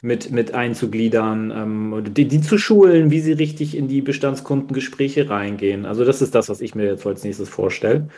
mit, 0.03 0.31
mit 0.31 0.55
einzugliedern, 0.55 1.51
ähm, 1.51 2.05
die, 2.15 2.27
die 2.27 2.41
zu 2.41 2.57
schulen, 2.57 3.11
wie 3.11 3.21
sie 3.21 3.33
richtig 3.33 3.77
in 3.77 3.89
die 3.89 4.01
Bestandskundengespräche 4.01 5.29
reingehen. 5.29 5.85
Also 5.85 6.05
das 6.05 6.23
ist 6.23 6.35
das, 6.35 6.49
was 6.49 6.61
ich 6.61 6.75
mir 6.75 6.87
jetzt 6.87 7.07
als 7.07 7.25
nächstes 7.25 7.49
vorstelle. 7.49 8.09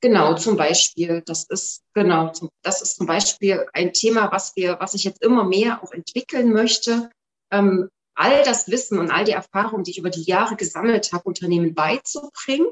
Genau, 0.00 0.34
zum 0.34 0.56
Beispiel, 0.56 1.22
das 1.26 1.44
ist 1.44 1.82
genau, 1.94 2.32
das 2.62 2.80
ist 2.80 2.96
zum 2.96 3.06
Beispiel 3.06 3.66
ein 3.74 3.92
Thema, 3.92 4.32
was 4.32 4.56
wir, 4.56 4.78
was 4.80 4.94
ich 4.94 5.04
jetzt 5.04 5.22
immer 5.22 5.44
mehr 5.44 5.82
auch 5.82 5.92
entwickeln 5.92 6.52
möchte. 6.52 7.10
Ähm, 7.50 7.88
all 8.14 8.44
das 8.44 8.68
Wissen 8.68 8.98
und 8.98 9.10
all 9.10 9.24
die 9.24 9.32
Erfahrungen, 9.32 9.84
die 9.84 9.92
ich 9.92 9.98
über 9.98 10.10
die 10.10 10.22
Jahre 10.22 10.56
gesammelt 10.56 11.12
habe, 11.12 11.24
Unternehmen 11.24 11.74
beizubringen. 11.74 12.68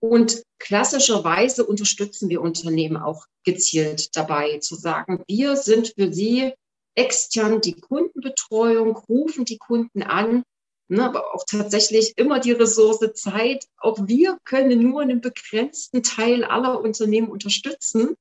Und 0.00 0.44
klassischerweise 0.60 1.66
unterstützen 1.66 2.28
wir 2.28 2.40
Unternehmen 2.40 2.96
auch 2.96 3.26
gezielt 3.44 4.16
dabei, 4.16 4.58
zu 4.58 4.76
sagen, 4.76 5.24
wir 5.26 5.56
sind 5.56 5.94
für 5.96 6.12
sie 6.12 6.52
extern 6.94 7.60
die 7.60 7.74
Kundenbetreuung, 7.74 8.96
rufen 8.96 9.44
die 9.44 9.58
Kunden 9.58 10.02
an, 10.02 10.44
ne, 10.88 11.04
aber 11.04 11.34
auch 11.34 11.44
tatsächlich 11.44 12.14
immer 12.16 12.38
die 12.38 12.52
Ressource 12.52 13.12
Zeit. 13.14 13.66
Auch 13.78 13.98
wir 14.06 14.38
können 14.44 14.80
nur 14.80 15.00
einen 15.00 15.20
begrenzten 15.20 16.02
Teil 16.02 16.44
aller 16.44 16.80
Unternehmen 16.80 17.28
unterstützen. 17.28 18.14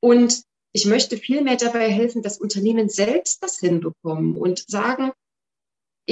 Und 0.00 0.42
ich 0.72 0.86
möchte 0.86 1.16
vielmehr 1.16 1.56
dabei 1.56 1.88
helfen, 1.90 2.22
dass 2.22 2.38
Unternehmen 2.38 2.88
selbst 2.88 3.42
das 3.42 3.58
hinbekommen 3.58 4.36
und 4.36 4.68
sagen, 4.68 5.12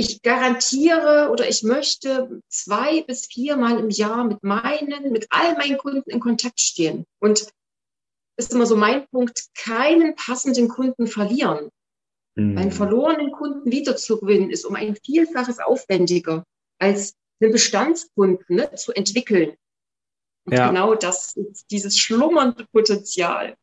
ich 0.01 0.23
garantiere 0.23 1.29
oder 1.31 1.49
ich 1.49 1.63
möchte 1.63 2.41
zwei 2.49 3.03
bis 3.03 3.27
viermal 3.27 3.79
im 3.79 3.91
Jahr 3.91 4.25
mit 4.25 4.43
meinen, 4.43 5.13
mit 5.13 5.27
all 5.31 5.55
meinen 5.57 5.77
Kunden 5.77 6.09
in 6.11 6.21
Kontakt 6.21 6.59
stehen. 6.59 7.05
Und 7.21 7.47
ist 8.39 8.55
immer 8.55 8.65
so 8.65 8.77
mein 8.77 9.07
Punkt, 9.09 9.49
keinen 9.55 10.17
passenden 10.17 10.69
Kunden 10.69 11.07
verlieren. 11.07 11.69
Mhm. 12.35 12.57
Einen 12.57 12.73
verlorenen 12.73 13.31
Kunden 13.31 13.71
wiederzugewinnen 13.71 14.51
ist 14.51 14.65
um 14.65 14.75
ein 14.75 14.97
Vielfaches 14.97 15.59
aufwendiger 15.59 16.45
als 16.79 17.15
einen 17.43 17.53
Bestandskunden 17.53 18.57
ne, 18.57 18.75
zu 18.75 18.93
entwickeln. 18.93 19.55
Und 20.47 20.55
ja. 20.55 20.69
genau 20.69 20.95
das 20.95 21.37
ist 21.37 21.71
dieses 21.71 21.99
schlummernde 21.99 22.67
Potenzial. 22.73 23.57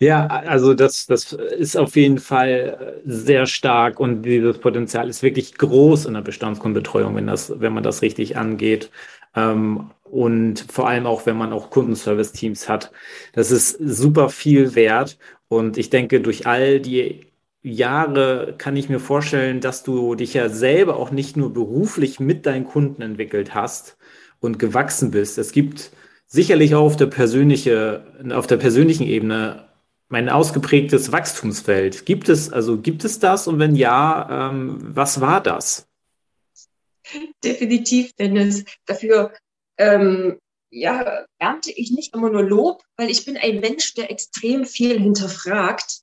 Ja, 0.00 0.28
also 0.28 0.74
das, 0.74 1.06
das 1.06 1.32
ist 1.32 1.76
auf 1.76 1.96
jeden 1.96 2.18
Fall 2.18 3.00
sehr 3.04 3.46
stark 3.46 3.98
und 3.98 4.22
dieses 4.22 4.58
Potenzial 4.58 5.08
ist 5.08 5.24
wirklich 5.24 5.58
groß 5.58 6.06
in 6.06 6.14
der 6.14 6.20
Bestandskundenbetreuung, 6.20 7.16
wenn, 7.16 7.26
das, 7.26 7.58
wenn 7.60 7.72
man 7.72 7.82
das 7.82 8.00
richtig 8.02 8.36
angeht. 8.36 8.90
Ähm, 9.34 9.90
und 10.04 10.64
vor 10.70 10.88
allem 10.88 11.06
auch, 11.06 11.26
wenn 11.26 11.36
man 11.36 11.52
auch 11.52 11.70
Kundenservice-Teams 11.70 12.68
hat. 12.68 12.92
Das 13.32 13.50
ist 13.50 13.72
super 13.80 14.28
viel 14.30 14.74
wert. 14.76 15.18
Und 15.48 15.76
ich 15.78 15.90
denke, 15.90 16.20
durch 16.20 16.46
all 16.46 16.80
die 16.80 17.26
Jahre 17.62 18.54
kann 18.56 18.76
ich 18.76 18.88
mir 18.88 19.00
vorstellen, 19.00 19.60
dass 19.60 19.82
du 19.82 20.14
dich 20.14 20.32
ja 20.34 20.48
selber 20.48 20.96
auch 20.96 21.10
nicht 21.10 21.36
nur 21.36 21.52
beruflich 21.52 22.20
mit 22.20 22.46
deinen 22.46 22.64
Kunden 22.64 23.02
entwickelt 23.02 23.54
hast 23.54 23.98
und 24.40 24.58
gewachsen 24.60 25.10
bist. 25.10 25.38
Es 25.38 25.52
gibt 25.52 25.90
sicherlich 26.26 26.74
auch 26.74 26.84
auf 26.84 26.96
der, 26.96 27.06
persönliche, 27.06 28.04
auf 28.32 28.46
der 28.46 28.56
persönlichen 28.58 29.04
Ebene 29.06 29.67
mein 30.08 30.28
ausgeprägtes 30.28 31.12
Wachstumsfeld. 31.12 32.06
Gibt 32.06 32.28
es, 32.28 32.50
also 32.50 32.78
gibt 32.78 33.04
es 33.04 33.18
das? 33.18 33.46
Und 33.46 33.58
wenn 33.58 33.76
ja, 33.76 34.50
ähm, 34.50 34.78
was 34.80 35.20
war 35.20 35.42
das? 35.42 35.86
Definitiv, 37.44 38.14
Dennis. 38.14 38.64
Dafür 38.86 39.32
ähm, 39.76 40.38
ja, 40.70 41.24
ernte 41.38 41.70
ich 41.70 41.90
nicht 41.90 42.14
immer 42.14 42.30
nur 42.30 42.42
Lob, 42.42 42.82
weil 42.96 43.10
ich 43.10 43.24
bin 43.24 43.36
ein 43.36 43.60
Mensch, 43.60 43.94
der 43.94 44.10
extrem 44.10 44.64
viel 44.64 44.98
hinterfragt 44.98 46.02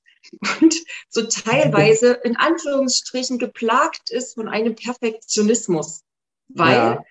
und 0.60 0.74
so 1.08 1.22
teilweise 1.26 2.12
in 2.24 2.36
Anführungsstrichen 2.36 3.38
geplagt 3.38 4.10
ist 4.10 4.34
von 4.34 4.48
einem 4.48 4.74
Perfektionismus. 4.74 6.02
Weil 6.48 6.74
ja. 6.74 7.04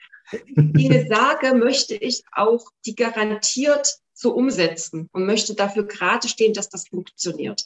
Dinge 0.56 1.08
sage, 1.08 1.56
möchte 1.56 1.96
ich 1.96 2.24
auch 2.32 2.70
die 2.86 2.96
garantiert 2.96 4.00
so 4.16 4.34
umsetzen 4.34 5.10
und 5.12 5.26
möchte 5.26 5.54
dafür 5.56 5.84
gerade 5.84 6.28
stehen, 6.28 6.54
dass 6.54 6.70
das 6.70 6.88
funktioniert. 6.88 7.66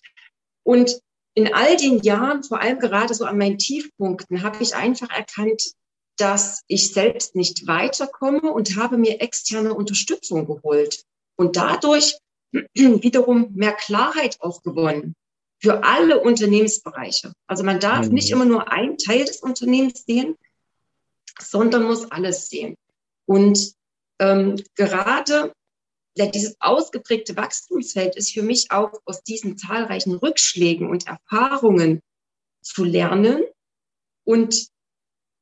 Und 0.64 1.00
in 1.36 1.54
all 1.54 1.78
den 1.78 2.00
Jahren, 2.00 2.44
vor 2.44 2.60
allem 2.60 2.80
gerade 2.80 3.14
so 3.14 3.24
an 3.26 3.38
meinen 3.38 3.60
Tiefpunkten, 3.60 4.44
habe 4.44 4.62
ich 4.62 4.76
einfach 4.76 5.10
erkannt, 5.10 5.74
dass 6.18 6.64
ich 6.68 6.92
selbst 6.92 7.36
nicht 7.36 7.68
weiterkomme 7.68 8.52
und 8.52 8.76
habe 8.76 8.98
mir 8.98 9.22
externe 9.22 9.74
Unterstützung 9.74 10.46
geholt 10.46 11.06
und 11.38 11.56
dadurch 11.56 12.18
wiederum 12.74 13.54
mehr 13.54 13.74
Klarheit 13.74 14.38
auch 14.42 14.64
gewonnen 14.64 15.16
für 15.62 15.84
alle 15.84 16.20
Unternehmensbereiche. 16.20 17.34
Also 17.48 17.64
man 17.64 17.80
darf 17.80 18.08
mhm. 18.08 18.14
nicht 18.14 18.32
immer 18.32 18.46
nur 18.46 18.72
einen 18.72 18.98
Teil 18.98 19.26
des 19.26 19.42
Unternehmens 19.42 20.04
sehen, 20.06 20.36
sondern 21.40 21.84
muss 21.84 22.12
alles 22.12 22.50
sehen. 22.50 22.76
Und 23.26 23.74
ähm, 24.20 24.62
gerade 24.76 25.54
dieses 26.28 26.56
ausgeprägte 26.60 27.36
Wachstumsfeld 27.36 28.16
ist 28.16 28.34
für 28.34 28.44
mich 28.44 28.72
auch 28.72 28.92
aus 29.06 29.24
diesen 29.24 29.58
zahlreichen 29.58 30.16
Rückschlägen 30.16 30.90
und 30.90 31.08
Erfahrungen 31.08 32.02
zu 32.62 32.84
lernen 32.84 33.44
und 34.26 34.68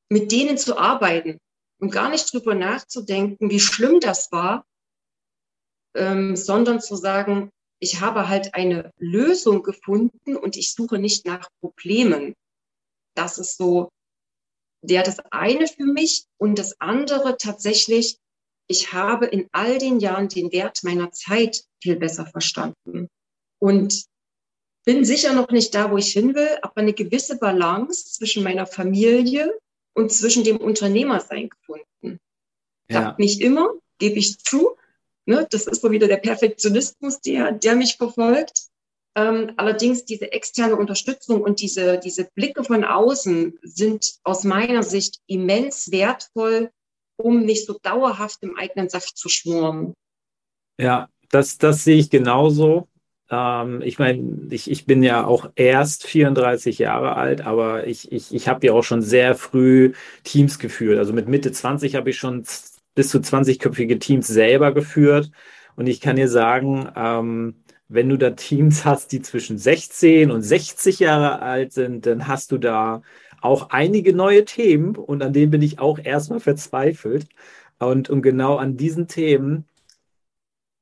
mit 0.10 0.32
denen 0.32 0.58
zu 0.58 0.78
arbeiten 0.78 1.40
und 1.80 1.92
gar 1.92 2.10
nicht 2.10 2.32
drüber 2.32 2.56
nachzudenken, 2.56 3.50
wie 3.50 3.60
schlimm 3.60 4.00
das 4.00 4.32
war, 4.32 4.66
ähm, 5.96 6.36
sondern 6.36 6.80
zu 6.80 6.96
sagen, 6.96 7.50
ich 7.80 8.02
habe 8.02 8.28
halt 8.28 8.56
eine 8.56 8.92
Lösung 8.98 9.64
gefunden 9.64 10.36
und 10.36 10.58
ich 10.58 10.74
suche 10.74 10.98
nicht 10.98 11.26
nach 11.26 11.50
Problemen. 11.60 12.34
Das 13.16 13.38
ist 13.38 13.58
so 13.58 13.90
der 14.82 15.04
das 15.04 15.20
eine 15.32 15.68
für 15.68 15.86
mich 15.86 16.26
und 16.38 16.60
das 16.60 16.80
andere 16.80 17.38
tatsächlich, 17.38 18.18
ich 18.68 18.94
habe 18.94 19.26
in 19.26 19.48
all 19.52 19.78
den 19.78 20.00
Jahren 20.00 20.30
den 20.30 20.52
Wert 20.52 20.84
meiner 20.84 21.12
Zeit 21.12 21.64
viel 21.82 21.96
besser 21.96 22.26
verstanden 22.26 23.10
und 23.60 24.06
bin 24.86 25.04
sicher 25.04 25.34
noch 25.34 25.50
nicht 25.50 25.76
da, 25.76 25.92
wo 25.92 25.98
ich 25.98 26.12
hin 26.12 26.36
will, 26.36 26.58
aber 26.62 26.78
eine 26.78 26.94
gewisse 26.94 27.38
Balance 27.38 28.06
zwischen 28.14 28.44
meiner 28.44 28.66
Familie 28.66 29.58
und 29.94 30.12
zwischen 30.12 30.44
dem 30.44 30.58
Unternehmersein 30.58 31.50
gefunden. 31.50 32.20
Ja. 32.90 33.02
Klappt 33.02 33.20
nicht 33.20 33.42
immer, 33.42 33.74
gebe 34.00 34.20
ich 34.20 34.40
zu, 34.40 34.78
Ne? 35.28 35.46
Das 35.52 35.68
ist 35.68 35.82
so 35.82 35.92
wieder 35.92 36.08
der 36.08 36.18
Perfektionismus, 36.18 37.20
der, 37.20 37.52
der 37.52 37.76
mich 37.76 37.98
verfolgt. 37.98 38.70
Ähm, 39.16 39.52
allerdings 39.58 40.06
diese 40.06 40.32
externe 40.32 40.78
Unterstützung 40.78 41.42
und 41.42 41.60
diese, 41.60 42.00
diese 42.00 42.30
Blicke 42.34 42.64
von 42.64 42.86
außen 42.86 43.60
sind 43.62 44.16
aus 44.24 44.44
meiner 44.46 44.84
Sicht 44.84 45.20
immens 45.28 45.92
wertvoll, 45.92 46.72
um 47.18 47.44
nicht 47.44 47.66
so 47.66 47.78
dauerhaft 47.82 48.44
im 48.44 48.56
eigenen 48.58 48.90
Saft 48.90 49.18
zu 49.18 49.30
schmoren. 49.30 49.94
Ja, 50.80 51.10
das, 51.30 51.58
das 51.58 51.84
sehe 51.84 51.98
ich 51.98 52.10
genauso. 52.10 52.88
Ähm, 53.30 53.82
ich 53.84 54.00
meine, 54.00 54.48
ich, 54.50 54.70
ich 54.72 54.86
bin 54.86 55.04
ja 55.04 55.26
auch 55.26 55.50
erst 55.56 56.06
34 56.08 56.78
Jahre 56.80 57.16
alt, 57.16 57.42
aber 57.42 57.88
ich, 57.88 58.12
ich, 58.12 58.34
ich 58.34 58.48
habe 58.48 58.66
ja 58.68 58.74
auch 58.74 58.84
schon 58.84 59.02
sehr 59.02 59.36
früh 59.36 59.94
Teams 60.24 60.60
geführt. 60.60 61.00
Also 61.00 61.14
mit 61.14 61.28
Mitte 61.28 61.52
20 61.52 61.96
habe 61.96 62.10
ich 62.12 62.18
schon 62.18 62.46
bis 62.96 63.10
zu 63.10 63.20
20-köpfige 63.20 64.00
Teams 64.00 64.28
selber 64.28 64.74
geführt. 64.74 65.32
Und 65.76 65.88
ich 65.88 66.02
kann 66.02 66.16
dir 66.16 66.30
sagen, 66.30 66.90
ähm, 66.96 67.56
wenn 67.90 68.10
du 68.10 68.18
da 68.18 68.32
Teams 68.32 68.86
hast, 68.86 69.12
die 69.12 69.22
zwischen 69.22 69.58
16 69.58 70.32
und 70.32 70.42
60 70.42 71.00
Jahre 71.00 71.42
alt 71.42 71.74
sind, 71.74 72.06
dann 72.06 72.28
hast 72.28 72.52
du 72.52 72.58
da 72.58 73.02
auch 73.42 73.70
einige 73.70 74.14
neue 74.14 74.46
Themen 74.46 74.96
und 74.96 75.22
an 75.24 75.34
denen 75.34 75.52
bin 75.52 75.62
ich 75.62 75.80
auch 75.80 76.00
erstmal 76.00 76.40
verzweifelt. 76.40 77.28
Und, 77.80 78.10
und 78.10 78.22
genau 78.24 78.58
an 78.58 78.78
diesen 78.78 79.08
Themen 79.08 79.66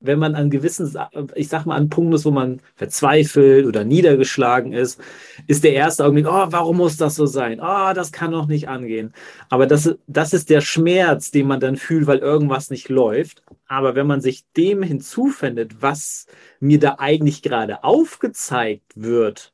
wenn 0.06 0.20
man 0.20 0.36
an 0.36 0.50
gewissen, 0.50 0.94
ich 1.36 1.48
sag 1.48 1.66
mal, 1.66 1.76
an 1.76 1.90
Punkten 1.90 2.14
ist, 2.14 2.26
wo 2.26 2.32
man 2.32 2.62
verzweifelt 2.76 3.66
oder 3.66 3.84
niedergeschlagen 3.84 4.74
ist, 4.74 5.00
ist 5.48 5.64
der 5.64 5.74
erste 5.74 6.04
Augenblick, 6.04 6.28
oh, 6.28 6.48
warum 6.50 6.78
muss 6.78 6.98
das 6.98 7.16
so 7.16 7.26
sein? 7.26 7.60
Oh, 7.62 7.94
das 7.94 8.12
kann 8.12 8.32
doch 8.32 8.48
nicht 8.48 8.68
angehen. 8.68 9.14
Aber 9.50 9.68
das, 9.68 9.96
das 10.08 10.34
ist 10.34 10.50
der 10.50 10.62
Schmerz, 10.62 11.32
den 11.32 11.48
man 11.48 11.60
dann 11.60 11.78
fühlt, 11.78 12.08
weil 12.08 12.20
irgendwas 12.20 12.70
nicht 12.70 12.90
läuft. 12.90 13.44
Aber 13.68 13.96
wenn 13.96 14.08
man 14.08 14.22
sich 14.22 14.46
dem 14.56 14.84
hinzufindet, 14.84 15.82
was 15.82 16.28
mir 16.60 16.80
da 16.80 16.96
eigentlich 17.00 17.42
gerade 17.42 17.84
aufgezeigt 17.84 18.94
wird, 18.96 19.54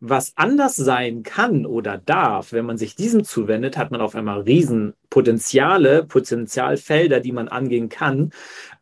was 0.00 0.32
anders 0.36 0.76
sein 0.76 1.22
kann 1.22 1.66
oder 1.66 1.98
darf, 1.98 2.52
wenn 2.52 2.64
man 2.64 2.78
sich 2.78 2.96
diesem 2.96 3.22
zuwendet, 3.22 3.76
hat 3.76 3.90
man 3.90 4.00
auf 4.00 4.14
einmal 4.14 4.40
Riesenpotenziale, 4.40 6.04
Potenzialfelder, 6.04 7.20
die 7.20 7.32
man 7.32 7.48
angehen 7.48 7.90
kann. 7.90 8.30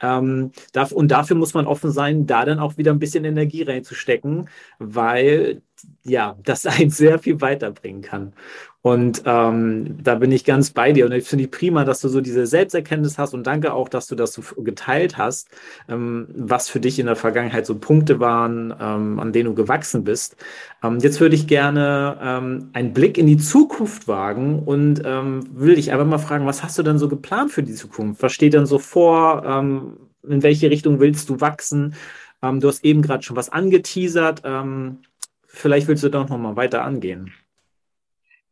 Ähm, 0.00 0.52
darf, 0.72 0.92
und 0.92 1.08
dafür 1.10 1.36
muss 1.36 1.54
man 1.54 1.66
offen 1.66 1.90
sein, 1.90 2.26
da 2.26 2.44
dann 2.44 2.60
auch 2.60 2.76
wieder 2.76 2.92
ein 2.92 3.00
bisschen 3.00 3.24
Energie 3.24 3.62
reinzustecken, 3.62 4.48
weil 4.78 5.62
ja, 6.04 6.36
das 6.42 6.66
einen 6.66 6.90
sehr 6.90 7.18
viel 7.18 7.40
weiterbringen 7.40 8.02
kann. 8.02 8.32
Und 8.82 9.22
ähm, 9.26 9.98
da 10.02 10.14
bin 10.14 10.30
ich 10.30 10.44
ganz 10.44 10.70
bei 10.70 10.92
dir. 10.92 11.06
Und 11.06 11.12
ich 11.12 11.28
finde 11.28 11.48
prima, 11.48 11.84
dass 11.84 12.00
du 12.00 12.08
so 12.08 12.20
diese 12.20 12.46
Selbsterkenntnis 12.46 13.18
hast 13.18 13.34
und 13.34 13.46
danke 13.46 13.72
auch, 13.72 13.88
dass 13.88 14.06
du 14.06 14.14
das 14.14 14.32
so 14.32 14.42
geteilt 14.62 15.18
hast, 15.18 15.48
ähm, 15.88 16.28
was 16.34 16.68
für 16.68 16.78
dich 16.78 16.98
in 17.00 17.06
der 17.06 17.16
Vergangenheit 17.16 17.66
so 17.66 17.74
Punkte 17.76 18.20
waren, 18.20 18.72
ähm, 18.80 19.18
an 19.18 19.32
denen 19.32 19.46
du 19.46 19.54
gewachsen 19.54 20.04
bist. 20.04 20.36
Ähm, 20.82 20.98
jetzt 21.00 21.20
würde 21.20 21.34
ich 21.34 21.48
gerne 21.48 22.18
ähm, 22.22 22.70
einen 22.72 22.92
Blick 22.92 23.18
in 23.18 23.26
die 23.26 23.36
Zukunft 23.36 24.06
wagen 24.06 24.60
und 24.60 25.02
ähm, 25.04 25.40
will 25.52 25.74
dich 25.74 25.90
einfach 25.90 26.06
mal 26.06 26.18
fragen, 26.18 26.46
was 26.46 26.62
hast 26.62 26.78
du 26.78 26.84
denn 26.84 26.98
so 26.98 27.08
geplant 27.08 27.50
für 27.50 27.64
die 27.64 27.74
Zukunft? 27.74 28.22
Was 28.22 28.32
steht 28.32 28.54
denn 28.54 28.66
so 28.66 28.78
vor? 28.78 29.44
Ähm, 29.44 29.96
in 30.22 30.42
welche 30.42 30.70
Richtung 30.70 31.00
willst 31.00 31.28
du 31.30 31.40
wachsen? 31.40 31.94
Ähm, 32.42 32.60
du 32.60 32.68
hast 32.68 32.84
eben 32.84 33.02
gerade 33.02 33.24
schon 33.24 33.36
was 33.36 33.48
angeteasert. 33.48 34.42
Ähm, 34.44 34.98
vielleicht 35.46 35.88
willst 35.88 36.04
du 36.04 36.10
doch 36.10 36.28
noch 36.28 36.38
mal 36.38 36.56
weiter 36.56 36.84
angehen. 36.84 37.32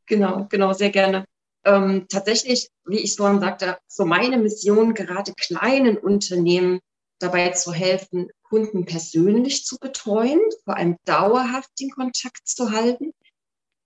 Genau, 0.07 0.47
genau, 0.49 0.73
sehr 0.73 0.91
gerne. 0.91 1.25
Ähm, 1.65 2.07
tatsächlich, 2.09 2.69
wie 2.85 3.01
ich 3.01 3.17
vorhin 3.17 3.41
sagte, 3.41 3.79
so 3.89 4.05
meine 4.05 4.39
Mission, 4.39 4.95
gerade 4.95 5.33
kleinen 5.35 5.99
Unternehmen 5.99 6.81
dabei 7.19 7.51
zu 7.51 7.73
helfen, 7.73 8.31
Kunden 8.43 8.85
persönlich 8.85 9.65
zu 9.65 9.77
betreuen, 9.79 10.41
vor 10.65 10.77
allem 10.77 10.97
dauerhaft 11.05 11.71
den 11.81 11.91
Kontakt 11.91 12.47
zu 12.47 12.71
halten. 12.71 13.11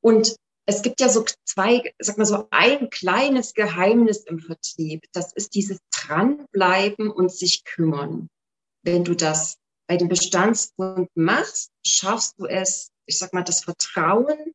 Und 0.02 0.36
es 0.66 0.82
gibt 0.82 1.00
ja 1.00 1.08
so 1.08 1.24
zwei, 1.44 1.82
sag 1.98 2.18
mal 2.18 2.26
so 2.26 2.46
ein 2.50 2.90
kleines 2.90 3.54
Geheimnis 3.54 4.24
im 4.24 4.40
Vertrieb. 4.40 5.04
Das 5.12 5.32
ist 5.32 5.54
dieses 5.54 5.78
Dranbleiben 5.90 7.10
und 7.10 7.32
sich 7.32 7.64
kümmern. 7.64 8.28
Wenn 8.82 9.04
du 9.04 9.14
das 9.14 9.56
bei 9.88 9.96
den 9.96 10.08
Bestandskunden 10.08 11.08
machst, 11.14 11.70
schaffst 11.84 12.34
du 12.38 12.46
es, 12.46 12.90
ich 13.06 13.18
sag 13.18 13.32
mal, 13.32 13.42
das 13.42 13.64
Vertrauen 13.64 14.52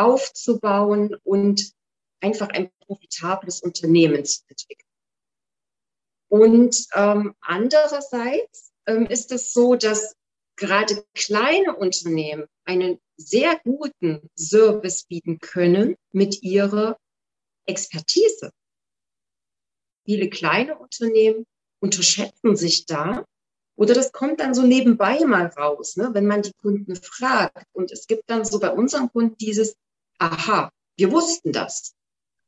aufzubauen 0.00 1.14
und 1.24 1.72
einfach 2.20 2.48
ein 2.48 2.70
profitables 2.86 3.60
Unternehmen 3.60 4.24
zu 4.24 4.42
entwickeln. 4.48 4.88
Und 6.28 6.86
ähm, 6.94 7.34
andererseits 7.40 8.72
ähm, 8.86 9.06
ist 9.06 9.32
es 9.32 9.52
so, 9.52 9.74
dass 9.74 10.14
gerade 10.56 11.04
kleine 11.14 11.76
Unternehmen 11.76 12.46
einen 12.64 12.98
sehr 13.16 13.58
guten 13.64 14.28
Service 14.36 15.04
bieten 15.04 15.38
können 15.38 15.96
mit 16.12 16.42
ihrer 16.42 16.98
Expertise. 17.66 18.52
Viele 20.04 20.30
kleine 20.30 20.78
Unternehmen 20.78 21.46
unterschätzen 21.80 22.56
sich 22.56 22.86
da 22.86 23.24
oder 23.80 23.94
das 23.94 24.12
kommt 24.12 24.40
dann 24.40 24.52
so 24.52 24.62
nebenbei 24.62 25.24
mal 25.24 25.46
raus, 25.46 25.96
ne, 25.96 26.10
wenn 26.12 26.26
man 26.26 26.42
die 26.42 26.52
Kunden 26.52 26.96
fragt. 26.96 27.66
Und 27.72 27.90
es 27.90 28.06
gibt 28.06 28.28
dann 28.28 28.44
so 28.44 28.60
bei 28.60 28.70
unseren 28.70 29.10
Kunden 29.10 29.38
dieses, 29.38 29.74
aha, 30.20 30.70
wir 30.96 31.10
wussten 31.10 31.52
das. 31.52 31.94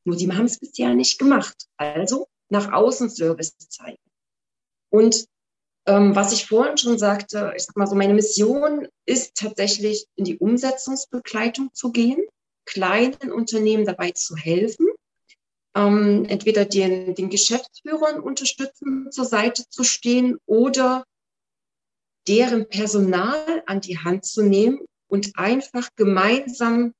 Nur 0.04 0.16
die 0.16 0.30
haben 0.30 0.46
es 0.46 0.58
bisher 0.58 0.94
nicht 0.94 1.18
gemacht. 1.18 1.66
Also 1.76 2.28
nach 2.48 2.72
außen 2.72 3.10
Service 3.10 3.56
zeigen. 3.56 3.98
Und 4.90 5.26
ähm, 5.86 6.14
was 6.14 6.32
ich 6.32 6.46
vorhin 6.46 6.76
schon 6.76 6.98
sagte, 6.98 7.52
ich 7.56 7.64
sag 7.64 7.76
mal 7.76 7.86
so, 7.86 7.94
meine 7.94 8.14
Mission 8.14 8.86
ist 9.06 9.34
tatsächlich 9.36 10.06
in 10.14 10.24
die 10.24 10.38
Umsetzungsbegleitung 10.38 11.70
zu 11.72 11.90
gehen, 11.90 12.22
kleinen 12.66 13.32
Unternehmen 13.32 13.84
dabei 13.84 14.12
zu 14.12 14.36
helfen, 14.36 14.86
ähm, 15.74 16.26
entweder 16.28 16.66
den, 16.66 17.14
den 17.14 17.30
Geschäftsführern 17.30 18.20
unterstützen, 18.20 19.10
zur 19.10 19.24
Seite 19.24 19.64
zu 19.68 19.82
stehen 19.82 20.38
oder 20.46 21.04
deren 22.28 22.68
Personal 22.68 23.62
an 23.66 23.80
die 23.80 23.98
Hand 23.98 24.24
zu 24.24 24.42
nehmen 24.42 24.80
und 25.08 25.32
einfach 25.36 25.88
gemeinsam 25.96 26.92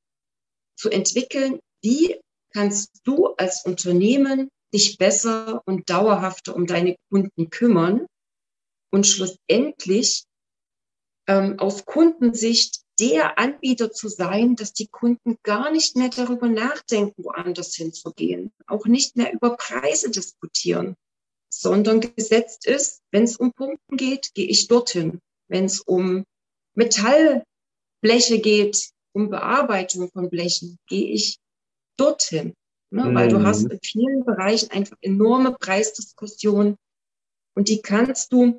zu 0.83 0.91
entwickeln, 0.91 1.61
wie 1.81 2.21
kannst 2.53 2.91
du 3.05 3.29
als 3.37 3.65
Unternehmen 3.65 4.49
dich 4.75 4.99
besser 4.99 5.63
und 5.65 5.89
dauerhafter 5.89 6.57
um 6.57 6.67
deine 6.67 6.97
Kunden 7.09 7.51
kümmern 7.51 8.07
und 8.91 9.07
schlussendlich 9.07 10.25
ähm, 11.29 11.61
aus 11.61 11.85
Kundensicht 11.85 12.81
der 12.99 13.39
Anbieter 13.39 13.93
zu 13.93 14.09
sein, 14.09 14.57
dass 14.57 14.73
die 14.73 14.89
Kunden 14.89 15.37
gar 15.45 15.71
nicht 15.71 15.97
mehr 15.97 16.09
darüber 16.09 16.49
nachdenken, 16.49 17.25
woanders 17.25 17.75
hinzugehen, 17.75 18.53
auch 18.67 18.87
nicht 18.87 19.17
mehr 19.17 19.33
über 19.33 19.57
Preise 19.57 20.11
diskutieren, 20.11 20.97
sondern 21.49 22.01
gesetzt 22.01 22.67
ist, 22.67 23.03
wenn 23.13 23.23
es 23.23 23.37
um 23.37 23.53
Pumpen 23.53 23.97
geht, 23.97 24.35
gehe 24.35 24.49
ich 24.49 24.67
dorthin. 24.67 25.21
Wenn 25.49 25.67
es 25.67 25.81
um 25.81 26.25
Metallbleche 26.75 28.41
geht, 28.41 28.92
um 29.13 29.31
Bearbeitung 29.31 30.11
von 30.11 30.31
Blechen, 30.31 30.79
gehe 30.87 31.09
ich 31.09 31.39
dorthin. 31.97 32.55
Ne? 32.91 33.05
Mhm. 33.05 33.15
Weil 33.15 33.29
du 33.29 33.43
hast 33.43 33.65
mhm. 33.65 33.73
in 33.73 33.81
vielen 33.83 34.25
Bereichen 34.25 34.71
einfach 34.71 34.97
enorme 35.01 35.53
Preisdiskussionen 35.53 36.77
und 37.55 37.69
die 37.69 37.83
kannst 37.83 38.33
du 38.33 38.59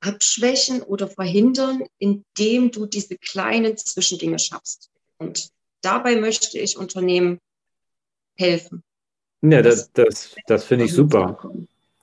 abschwächen 0.00 0.82
oder 0.82 1.08
verhindern, 1.08 1.82
indem 1.98 2.70
du 2.70 2.86
diese 2.86 3.16
kleinen 3.16 3.76
Zwischendinge 3.76 4.38
schaffst. 4.38 4.90
Und 5.18 5.50
dabei 5.80 6.16
möchte 6.16 6.58
ich 6.58 6.76
Unternehmen 6.76 7.40
helfen. 8.36 8.82
Ja, 9.42 9.62
das, 9.62 9.90
das, 9.92 10.34
das 10.46 10.64
finde 10.64 10.84
ich 10.84 10.92
super. 10.92 11.38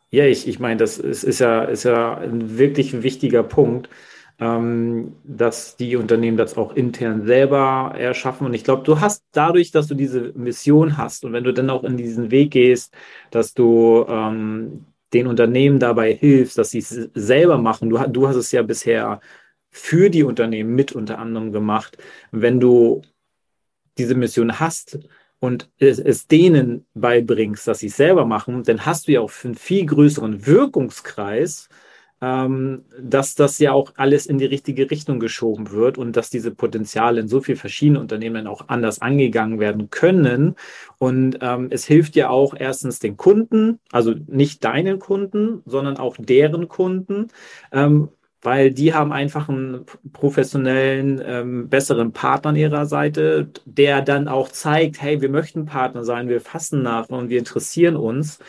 Ja, 0.09 0.25
ich, 0.25 0.47
ich 0.47 0.59
meine, 0.59 0.77
das 0.77 0.97
ist, 0.97 1.23
ist, 1.23 1.39
ja, 1.39 1.63
ist 1.63 1.83
ja 1.83 2.17
ein 2.17 2.57
wirklich 2.57 3.03
wichtiger 3.03 3.43
Punkt 3.43 3.89
dass 5.23 5.77
die 5.77 5.95
Unternehmen 5.95 6.37
das 6.37 6.57
auch 6.57 6.75
intern 6.75 7.25
selber 7.25 7.93
erschaffen. 7.97 8.47
Und 8.47 8.53
ich 8.53 8.63
glaube, 8.63 8.83
du 8.83 8.99
hast 8.99 9.23
dadurch, 9.31 9.71
dass 9.71 9.87
du 9.87 9.95
diese 9.95 10.33
Mission 10.35 10.97
hast 10.97 11.25
und 11.25 11.33
wenn 11.33 11.43
du 11.43 11.53
dann 11.53 11.69
auch 11.69 11.83
in 11.83 11.97
diesen 11.97 12.31
Weg 12.31 12.51
gehst, 12.51 12.93
dass 13.31 13.53
du 13.53 14.05
ähm, 14.07 14.85
den 15.13 15.27
Unternehmen 15.27 15.79
dabei 15.79 16.13
hilfst, 16.13 16.57
dass 16.57 16.71
sie 16.71 16.79
es 16.79 16.89
selber 17.13 17.57
machen. 17.57 17.89
Du, 17.89 17.97
du 17.97 18.27
hast 18.27 18.35
es 18.35 18.51
ja 18.51 18.63
bisher 18.63 19.21
für 19.69 20.09
die 20.09 20.23
Unternehmen 20.23 20.75
mit 20.75 20.91
unter 20.93 21.19
anderem 21.19 21.51
gemacht. 21.51 21.97
Wenn 22.31 22.59
du 22.59 23.01
diese 23.97 24.15
Mission 24.15 24.59
hast 24.59 24.99
und 25.39 25.69
es, 25.77 26.27
denen 26.27 26.85
beibringst, 26.93 27.67
dass 27.67 27.79
sie 27.79 27.87
es 27.87 27.97
selber 27.97 28.25
machen, 28.25 28.63
dann 28.63 28.85
hast 28.85 29.07
du 29.07 29.13
ja 29.13 29.21
auch 29.21 29.31
einen 29.43 29.55
viel 29.55 29.85
größeren 29.85 30.45
Wirkungskreis, 30.45 31.69
ähm, 31.69 31.92
dass 33.01 33.35
das 33.35 33.59
ja 33.59 33.73
auch 33.73 33.93
alles 33.95 34.27
in 34.27 34.37
die 34.37 34.45
richtige 34.45 34.89
Richtung 34.89 35.19
geschoben 35.19 35.71
wird 35.71 35.97
und 35.97 36.15
dass 36.15 36.29
diese 36.29 36.51
Potenziale 36.51 37.21
in 37.21 37.27
so 37.27 37.41
vielen 37.41 37.57
verschiedenen 37.57 38.01
Unternehmen 38.01 38.47
auch 38.47 38.69
anders 38.69 39.01
angegangen 39.01 39.59
werden 39.59 39.89
können. 39.89 40.55
Und 40.99 41.39
ähm, 41.41 41.67
es 41.69 41.85
hilft 41.85 42.15
ja 42.15 42.29
auch 42.29 42.53
erstens 42.57 42.99
den 42.99 43.17
Kunden, 43.17 43.79
also 43.91 44.13
nicht 44.27 44.63
deinen 44.63 44.99
Kunden, 44.99 45.63
sondern 45.65 45.97
auch 45.97 46.15
deren 46.17 46.67
Kunden. 46.69 47.27
Ähm, 47.71 48.09
weil 48.43 48.71
die 48.71 48.93
haben 48.93 49.11
einfach 49.11 49.49
einen 49.49 49.85
professionellen, 50.11 51.21
ähm, 51.25 51.69
besseren 51.69 52.11
Partner 52.11 52.49
an 52.49 52.55
ihrer 52.55 52.85
Seite, 52.85 53.49
der 53.65 54.01
dann 54.01 54.27
auch 54.27 54.49
zeigt, 54.49 55.01
hey, 55.01 55.21
wir 55.21 55.29
möchten 55.29 55.65
Partner 55.65 56.03
sein, 56.03 56.29
wir 56.29 56.41
fassen 56.41 56.81
nach 56.81 57.09
und 57.09 57.29
wir 57.29 57.39
interessieren 57.39 57.95
uns. 57.95 58.39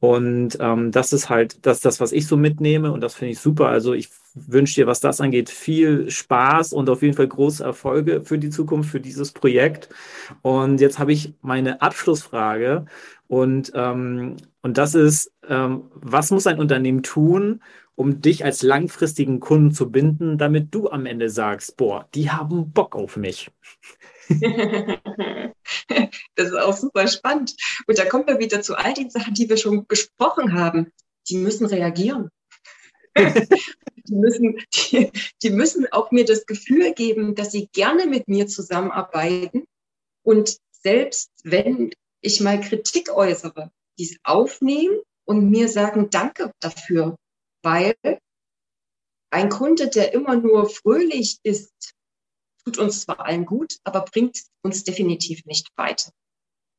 Und 0.00 0.58
ähm, 0.60 0.90
das 0.90 1.12
ist 1.12 1.30
halt 1.30 1.64
das, 1.64 1.80
das, 1.80 2.00
was 2.00 2.12
ich 2.12 2.26
so 2.26 2.36
mitnehme 2.36 2.92
und 2.92 3.00
das 3.00 3.14
finde 3.14 3.32
ich 3.32 3.38
super. 3.38 3.68
Also 3.68 3.94
ich 3.94 4.10
wünsche 4.34 4.74
dir, 4.74 4.86
was 4.86 5.00
das 5.00 5.20
angeht, 5.20 5.48
viel 5.48 6.10
Spaß 6.10 6.72
und 6.72 6.90
auf 6.90 7.02
jeden 7.02 7.14
Fall 7.14 7.28
große 7.28 7.64
Erfolge 7.64 8.22
für 8.24 8.38
die 8.38 8.50
Zukunft, 8.50 8.90
für 8.90 9.00
dieses 9.00 9.32
Projekt. 9.32 9.88
Und 10.42 10.80
jetzt 10.80 10.98
habe 10.98 11.12
ich 11.12 11.34
meine 11.40 11.80
Abschlussfrage 11.80 12.84
und, 13.28 13.72
ähm, 13.74 14.36
und 14.62 14.78
das 14.78 14.94
ist, 14.94 15.32
ähm, 15.48 15.84
was 15.94 16.30
muss 16.30 16.46
ein 16.46 16.58
Unternehmen 16.58 17.02
tun, 17.02 17.60
um 17.96 18.20
dich 18.20 18.44
als 18.44 18.62
langfristigen 18.62 19.40
Kunden 19.40 19.72
zu 19.72 19.90
binden, 19.90 20.38
damit 20.38 20.72
du 20.74 20.90
am 20.90 21.06
Ende 21.06 21.30
sagst, 21.30 21.76
boah, 21.76 22.08
die 22.14 22.30
haben 22.30 22.72
Bock 22.72 22.94
auf 22.94 23.16
mich. 23.16 23.50
das 24.28 24.38
ist 26.48 26.58
auch 26.58 26.76
super 26.76 27.08
spannend. 27.08 27.56
Und 27.86 27.98
da 27.98 28.04
kommen 28.04 28.26
wir 28.26 28.38
wieder 28.38 28.60
zu 28.60 28.76
all 28.76 28.92
den 28.92 29.10
Sachen, 29.10 29.34
die 29.34 29.48
wir 29.48 29.56
schon 29.56 29.88
gesprochen 29.88 30.52
haben. 30.52 30.92
Die 31.28 31.38
müssen 31.38 31.66
reagieren. 31.66 32.28
die, 33.16 34.14
müssen, 34.14 34.58
die, 34.74 35.10
die 35.42 35.50
müssen 35.50 35.86
auch 35.90 36.10
mir 36.10 36.26
das 36.26 36.44
Gefühl 36.44 36.92
geben, 36.92 37.34
dass 37.34 37.52
sie 37.52 37.68
gerne 37.72 38.06
mit 38.06 38.28
mir 38.28 38.46
zusammenarbeiten. 38.46 39.64
Und 40.22 40.58
selbst 40.70 41.30
wenn 41.44 41.92
ich 42.20 42.42
mal 42.42 42.60
Kritik 42.60 43.10
äußere, 43.10 43.70
dies 43.98 44.18
aufnehmen 44.22 45.00
und 45.24 45.48
mir 45.48 45.68
sagen, 45.68 46.10
danke 46.10 46.52
dafür, 46.60 47.16
weil 47.66 47.96
ein 49.30 49.48
Kunde, 49.48 49.88
der 49.88 50.14
immer 50.14 50.36
nur 50.36 50.70
fröhlich 50.70 51.40
ist, 51.42 51.94
tut 52.64 52.78
uns 52.78 53.02
zwar 53.02 53.26
allen 53.26 53.44
gut, 53.44 53.78
aber 53.82 54.04
bringt 54.04 54.40
uns 54.62 54.84
definitiv 54.84 55.44
nicht 55.46 55.68
weiter. 55.76 56.12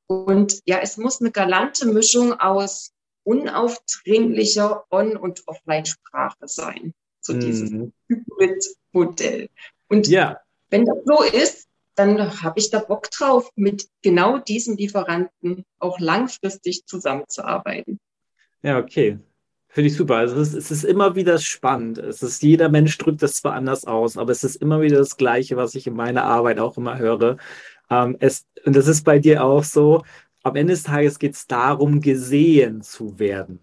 Und 0.08 0.62
ja, 0.66 0.80
es 0.80 0.96
muss 0.96 1.20
eine 1.20 1.32
galante 1.32 1.86
Mischung 1.86 2.40
aus 2.40 2.94
unaufdringlicher 3.24 4.86
On- 4.90 5.18
und 5.18 5.46
Offline-Sprache 5.46 6.48
sein. 6.48 6.94
So 7.20 7.34
mhm. 7.34 7.40
dieses 7.42 7.72
Hybrid-Modell. 8.08 9.50
Und 9.90 10.08
ja. 10.08 10.40
wenn 10.70 10.86
das 10.86 11.00
so 11.04 11.22
ist, 11.22 11.68
dann 11.96 12.42
habe 12.42 12.60
ich 12.60 12.70
da 12.70 12.80
Bock 12.80 13.12
drauf, 13.12 13.52
mit 13.56 13.90
genau 14.02 14.38
diesen 14.38 14.78
Lieferanten 14.78 15.66
auch 15.80 16.00
langfristig 16.00 16.86
zusammenzuarbeiten. 16.86 18.00
Ja, 18.62 18.80
okay. 18.80 19.20
Finde 19.78 19.92
ich 19.92 19.96
super. 19.96 20.16
Also 20.16 20.42
es, 20.42 20.56
es, 20.56 20.72
ist 20.72 20.84
immer 20.86 21.14
wieder 21.14 21.38
spannend. 21.38 22.00
Es 22.00 22.24
ist, 22.24 22.42
jeder 22.42 22.68
Mensch 22.68 22.98
drückt 22.98 23.22
das 23.22 23.36
zwar 23.36 23.54
anders 23.54 23.86
aus, 23.86 24.18
aber 24.18 24.32
es 24.32 24.44
ist 24.44 24.56
immer 24.56 24.82
wieder 24.82 24.98
das 24.98 25.18
Gleiche, 25.18 25.56
was 25.56 25.76
ich 25.76 25.86
in 25.86 25.94
meiner 25.94 26.24
Arbeit 26.24 26.58
auch 26.58 26.78
immer 26.80 26.98
höre. 26.98 27.38
Ähm, 27.92 28.18
es, 28.20 28.48
und 28.66 28.76
das 28.76 28.88
ist 28.88 29.04
bei 29.04 29.20
dir 29.20 29.44
auch 29.44 29.64
so. 29.64 30.04
Am 30.42 30.56
Ende 30.56 30.74
des 30.74 30.82
Tages 30.82 31.20
geht 31.20 31.36
es 31.36 31.46
darum, 31.46 32.02
gesehen 32.02 32.82
zu 32.82 33.20
werden. 33.20 33.60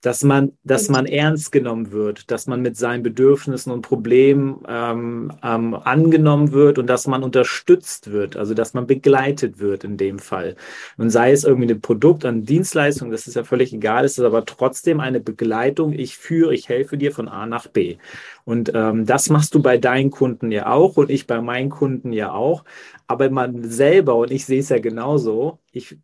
Dass 0.00 0.22
man, 0.22 0.52
dass 0.62 0.88
man 0.88 1.06
ernst 1.06 1.50
genommen 1.50 1.90
wird, 1.90 2.30
dass 2.30 2.46
man 2.46 2.62
mit 2.62 2.76
seinen 2.76 3.02
Bedürfnissen 3.02 3.72
und 3.72 3.82
Problemen 3.82 4.62
ähm, 4.68 5.32
ähm, 5.42 5.74
angenommen 5.74 6.52
wird 6.52 6.78
und 6.78 6.86
dass 6.86 7.08
man 7.08 7.24
unterstützt 7.24 8.12
wird, 8.12 8.36
also 8.36 8.54
dass 8.54 8.74
man 8.74 8.86
begleitet 8.86 9.58
wird 9.58 9.82
in 9.82 9.96
dem 9.96 10.20
Fall. 10.20 10.54
Und 10.98 11.10
sei 11.10 11.32
es 11.32 11.42
irgendwie 11.42 11.72
ein 11.72 11.80
Produkt, 11.80 12.24
eine 12.24 12.42
Dienstleistung, 12.42 13.10
das 13.10 13.26
ist 13.26 13.34
ja 13.34 13.42
völlig 13.42 13.72
egal, 13.72 14.04
es 14.04 14.18
ist 14.18 14.24
aber 14.24 14.44
trotzdem 14.44 15.00
eine 15.00 15.18
Begleitung. 15.18 15.92
Ich 15.92 16.16
führe, 16.16 16.54
ich 16.54 16.68
helfe 16.68 16.96
dir 16.96 17.10
von 17.10 17.26
A 17.28 17.46
nach 17.46 17.66
B. 17.66 17.96
Und 18.44 18.70
ähm, 18.74 19.04
das 19.04 19.30
machst 19.30 19.54
du 19.54 19.62
bei 19.62 19.78
deinen 19.78 20.10
Kunden 20.10 20.52
ja 20.52 20.70
auch 20.70 20.96
und 20.96 21.10
ich 21.10 21.26
bei 21.26 21.40
meinen 21.40 21.70
Kunden 21.70 22.12
ja 22.12 22.32
auch. 22.32 22.64
Aber 23.08 23.30
man 23.30 23.64
selber, 23.68 24.14
und 24.16 24.30
ich 24.30 24.44
sehe 24.46 24.60
es 24.60 24.68
ja 24.68 24.78
genauso, 24.78 25.58
ich 25.72 25.98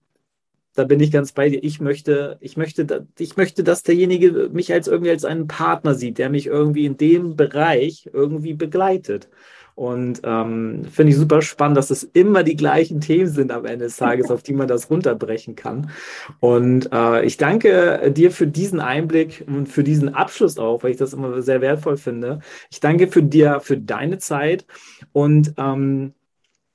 da 0.74 0.84
bin 0.84 1.00
ich 1.00 1.10
ganz 1.12 1.32
bei 1.32 1.48
dir. 1.48 1.62
Ich 1.62 1.80
möchte, 1.80 2.36
ich 2.40 2.56
möchte, 2.56 3.06
ich 3.18 3.36
möchte, 3.36 3.64
dass 3.64 3.82
derjenige 3.82 4.50
mich 4.52 4.72
als 4.72 4.88
irgendwie 4.88 5.10
als 5.10 5.24
einen 5.24 5.46
Partner 5.46 5.94
sieht, 5.94 6.18
der 6.18 6.30
mich 6.30 6.46
irgendwie 6.46 6.84
in 6.84 6.96
dem 6.96 7.36
Bereich 7.36 8.10
irgendwie 8.12 8.54
begleitet. 8.54 9.28
Und 9.76 10.20
ähm, 10.22 10.84
finde 10.90 11.10
ich 11.10 11.18
super 11.18 11.42
spannend, 11.42 11.76
dass 11.76 11.90
es 11.90 12.04
immer 12.04 12.44
die 12.44 12.54
gleichen 12.54 13.00
Themen 13.00 13.28
sind 13.28 13.50
am 13.50 13.64
Ende 13.64 13.86
des 13.86 13.96
Tages, 13.96 14.30
auf 14.30 14.42
die 14.42 14.52
man 14.52 14.68
das 14.68 14.88
runterbrechen 14.88 15.56
kann. 15.56 15.90
Und 16.38 16.90
äh, 16.92 17.24
ich 17.24 17.38
danke 17.38 18.12
dir 18.12 18.30
für 18.30 18.46
diesen 18.46 18.78
Einblick 18.78 19.44
und 19.48 19.66
für 19.66 19.82
diesen 19.82 20.14
Abschluss 20.14 20.58
auch, 20.58 20.84
weil 20.84 20.92
ich 20.92 20.96
das 20.96 21.12
immer 21.12 21.42
sehr 21.42 21.60
wertvoll 21.60 21.96
finde. 21.96 22.38
Ich 22.70 22.78
danke 22.78 23.08
für 23.08 23.22
dir, 23.22 23.60
für 23.60 23.76
deine 23.76 24.18
Zeit 24.18 24.64
und 25.12 25.54
ähm, 25.56 26.14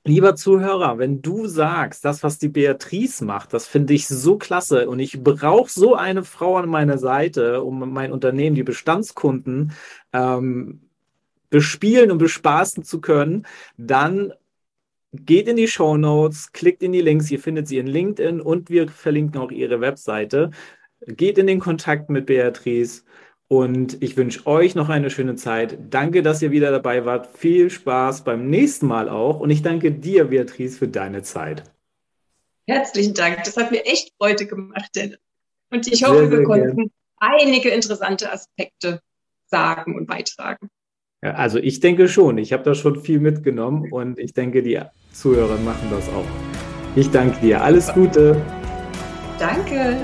Lieber 0.04 0.34
Zuhörer, 0.34 0.98
wenn 0.98 1.20
du 1.20 1.46
sagst, 1.46 2.04
das, 2.06 2.22
was 2.22 2.38
die 2.38 2.48
Beatrice 2.48 3.22
macht, 3.22 3.52
das 3.52 3.66
finde 3.66 3.92
ich 3.92 4.08
so 4.08 4.38
klasse 4.38 4.88
und 4.88 4.98
ich 4.98 5.22
brauche 5.22 5.70
so 5.70 5.94
eine 5.94 6.24
Frau 6.24 6.56
an 6.56 6.70
meiner 6.70 6.96
Seite, 6.96 7.62
um 7.62 7.92
mein 7.92 8.10
Unternehmen, 8.10 8.56
die 8.56 8.62
Bestandskunden, 8.62 9.72
ähm, 10.14 10.80
bespielen 11.50 12.10
und 12.10 12.18
bespaßen 12.18 12.82
zu 12.82 13.00
können, 13.00 13.46
dann 13.76 14.32
geht 15.12 15.48
in 15.48 15.56
die 15.56 15.68
Show 15.68 15.96
Notes, 15.96 16.52
klickt 16.52 16.82
in 16.82 16.92
die 16.92 17.00
Links, 17.02 17.30
ihr 17.30 17.40
findet 17.40 17.68
sie 17.68 17.78
in 17.78 17.86
LinkedIn 17.86 18.40
und 18.40 18.70
wir 18.70 18.88
verlinken 18.88 19.40
auch 19.40 19.50
ihre 19.50 19.80
Webseite. 19.80 20.50
Geht 21.06 21.38
in 21.38 21.46
den 21.46 21.60
Kontakt 21.60 22.10
mit 22.10 22.26
Beatrice 22.26 23.04
und 23.52 24.00
ich 24.00 24.16
wünsche 24.16 24.46
euch 24.46 24.76
noch 24.76 24.88
eine 24.88 25.10
schöne 25.10 25.34
Zeit. 25.34 25.76
Danke, 25.90 26.22
dass 26.22 26.40
ihr 26.40 26.52
wieder 26.52 26.70
dabei 26.70 27.04
wart. 27.04 27.36
Viel 27.36 27.68
Spaß 27.68 28.22
beim 28.22 28.48
nächsten 28.48 28.86
Mal 28.86 29.08
auch. 29.08 29.40
Und 29.40 29.50
ich 29.50 29.60
danke 29.60 29.90
dir, 29.90 30.26
Beatrice, 30.26 30.78
für 30.78 30.86
deine 30.86 31.22
Zeit. 31.22 31.64
Herzlichen 32.68 33.12
Dank. 33.12 33.42
Das 33.42 33.56
hat 33.56 33.72
mir 33.72 33.84
echt 33.86 34.12
Freude 34.18 34.46
gemacht, 34.46 34.90
Dennis. 34.94 35.18
Und 35.72 35.88
ich 35.88 36.04
hoffe, 36.04 36.18
sehr, 36.18 36.28
sehr 36.28 36.38
wir 36.38 36.44
konnten 36.44 36.76
gern. 36.76 36.90
einige 37.16 37.70
interessante 37.70 38.32
Aspekte 38.32 39.00
sagen 39.46 39.96
und 39.96 40.06
beitragen. 40.06 40.68
Ja, 41.20 41.32
also 41.32 41.58
ich 41.58 41.80
denke 41.80 42.06
schon. 42.06 42.38
Ich 42.38 42.52
habe 42.52 42.62
da 42.62 42.76
schon 42.76 43.02
viel 43.02 43.18
mitgenommen 43.18 43.90
und 43.90 44.20
ich 44.20 44.32
denke, 44.32 44.62
die 44.62 44.80
Zuhörer 45.12 45.58
machen 45.58 45.88
das 45.90 46.08
auch. 46.10 46.24
Ich 46.94 47.10
danke 47.10 47.40
dir. 47.40 47.62
Alles 47.62 47.92
Gute. 47.92 48.40
Danke. 49.40 49.96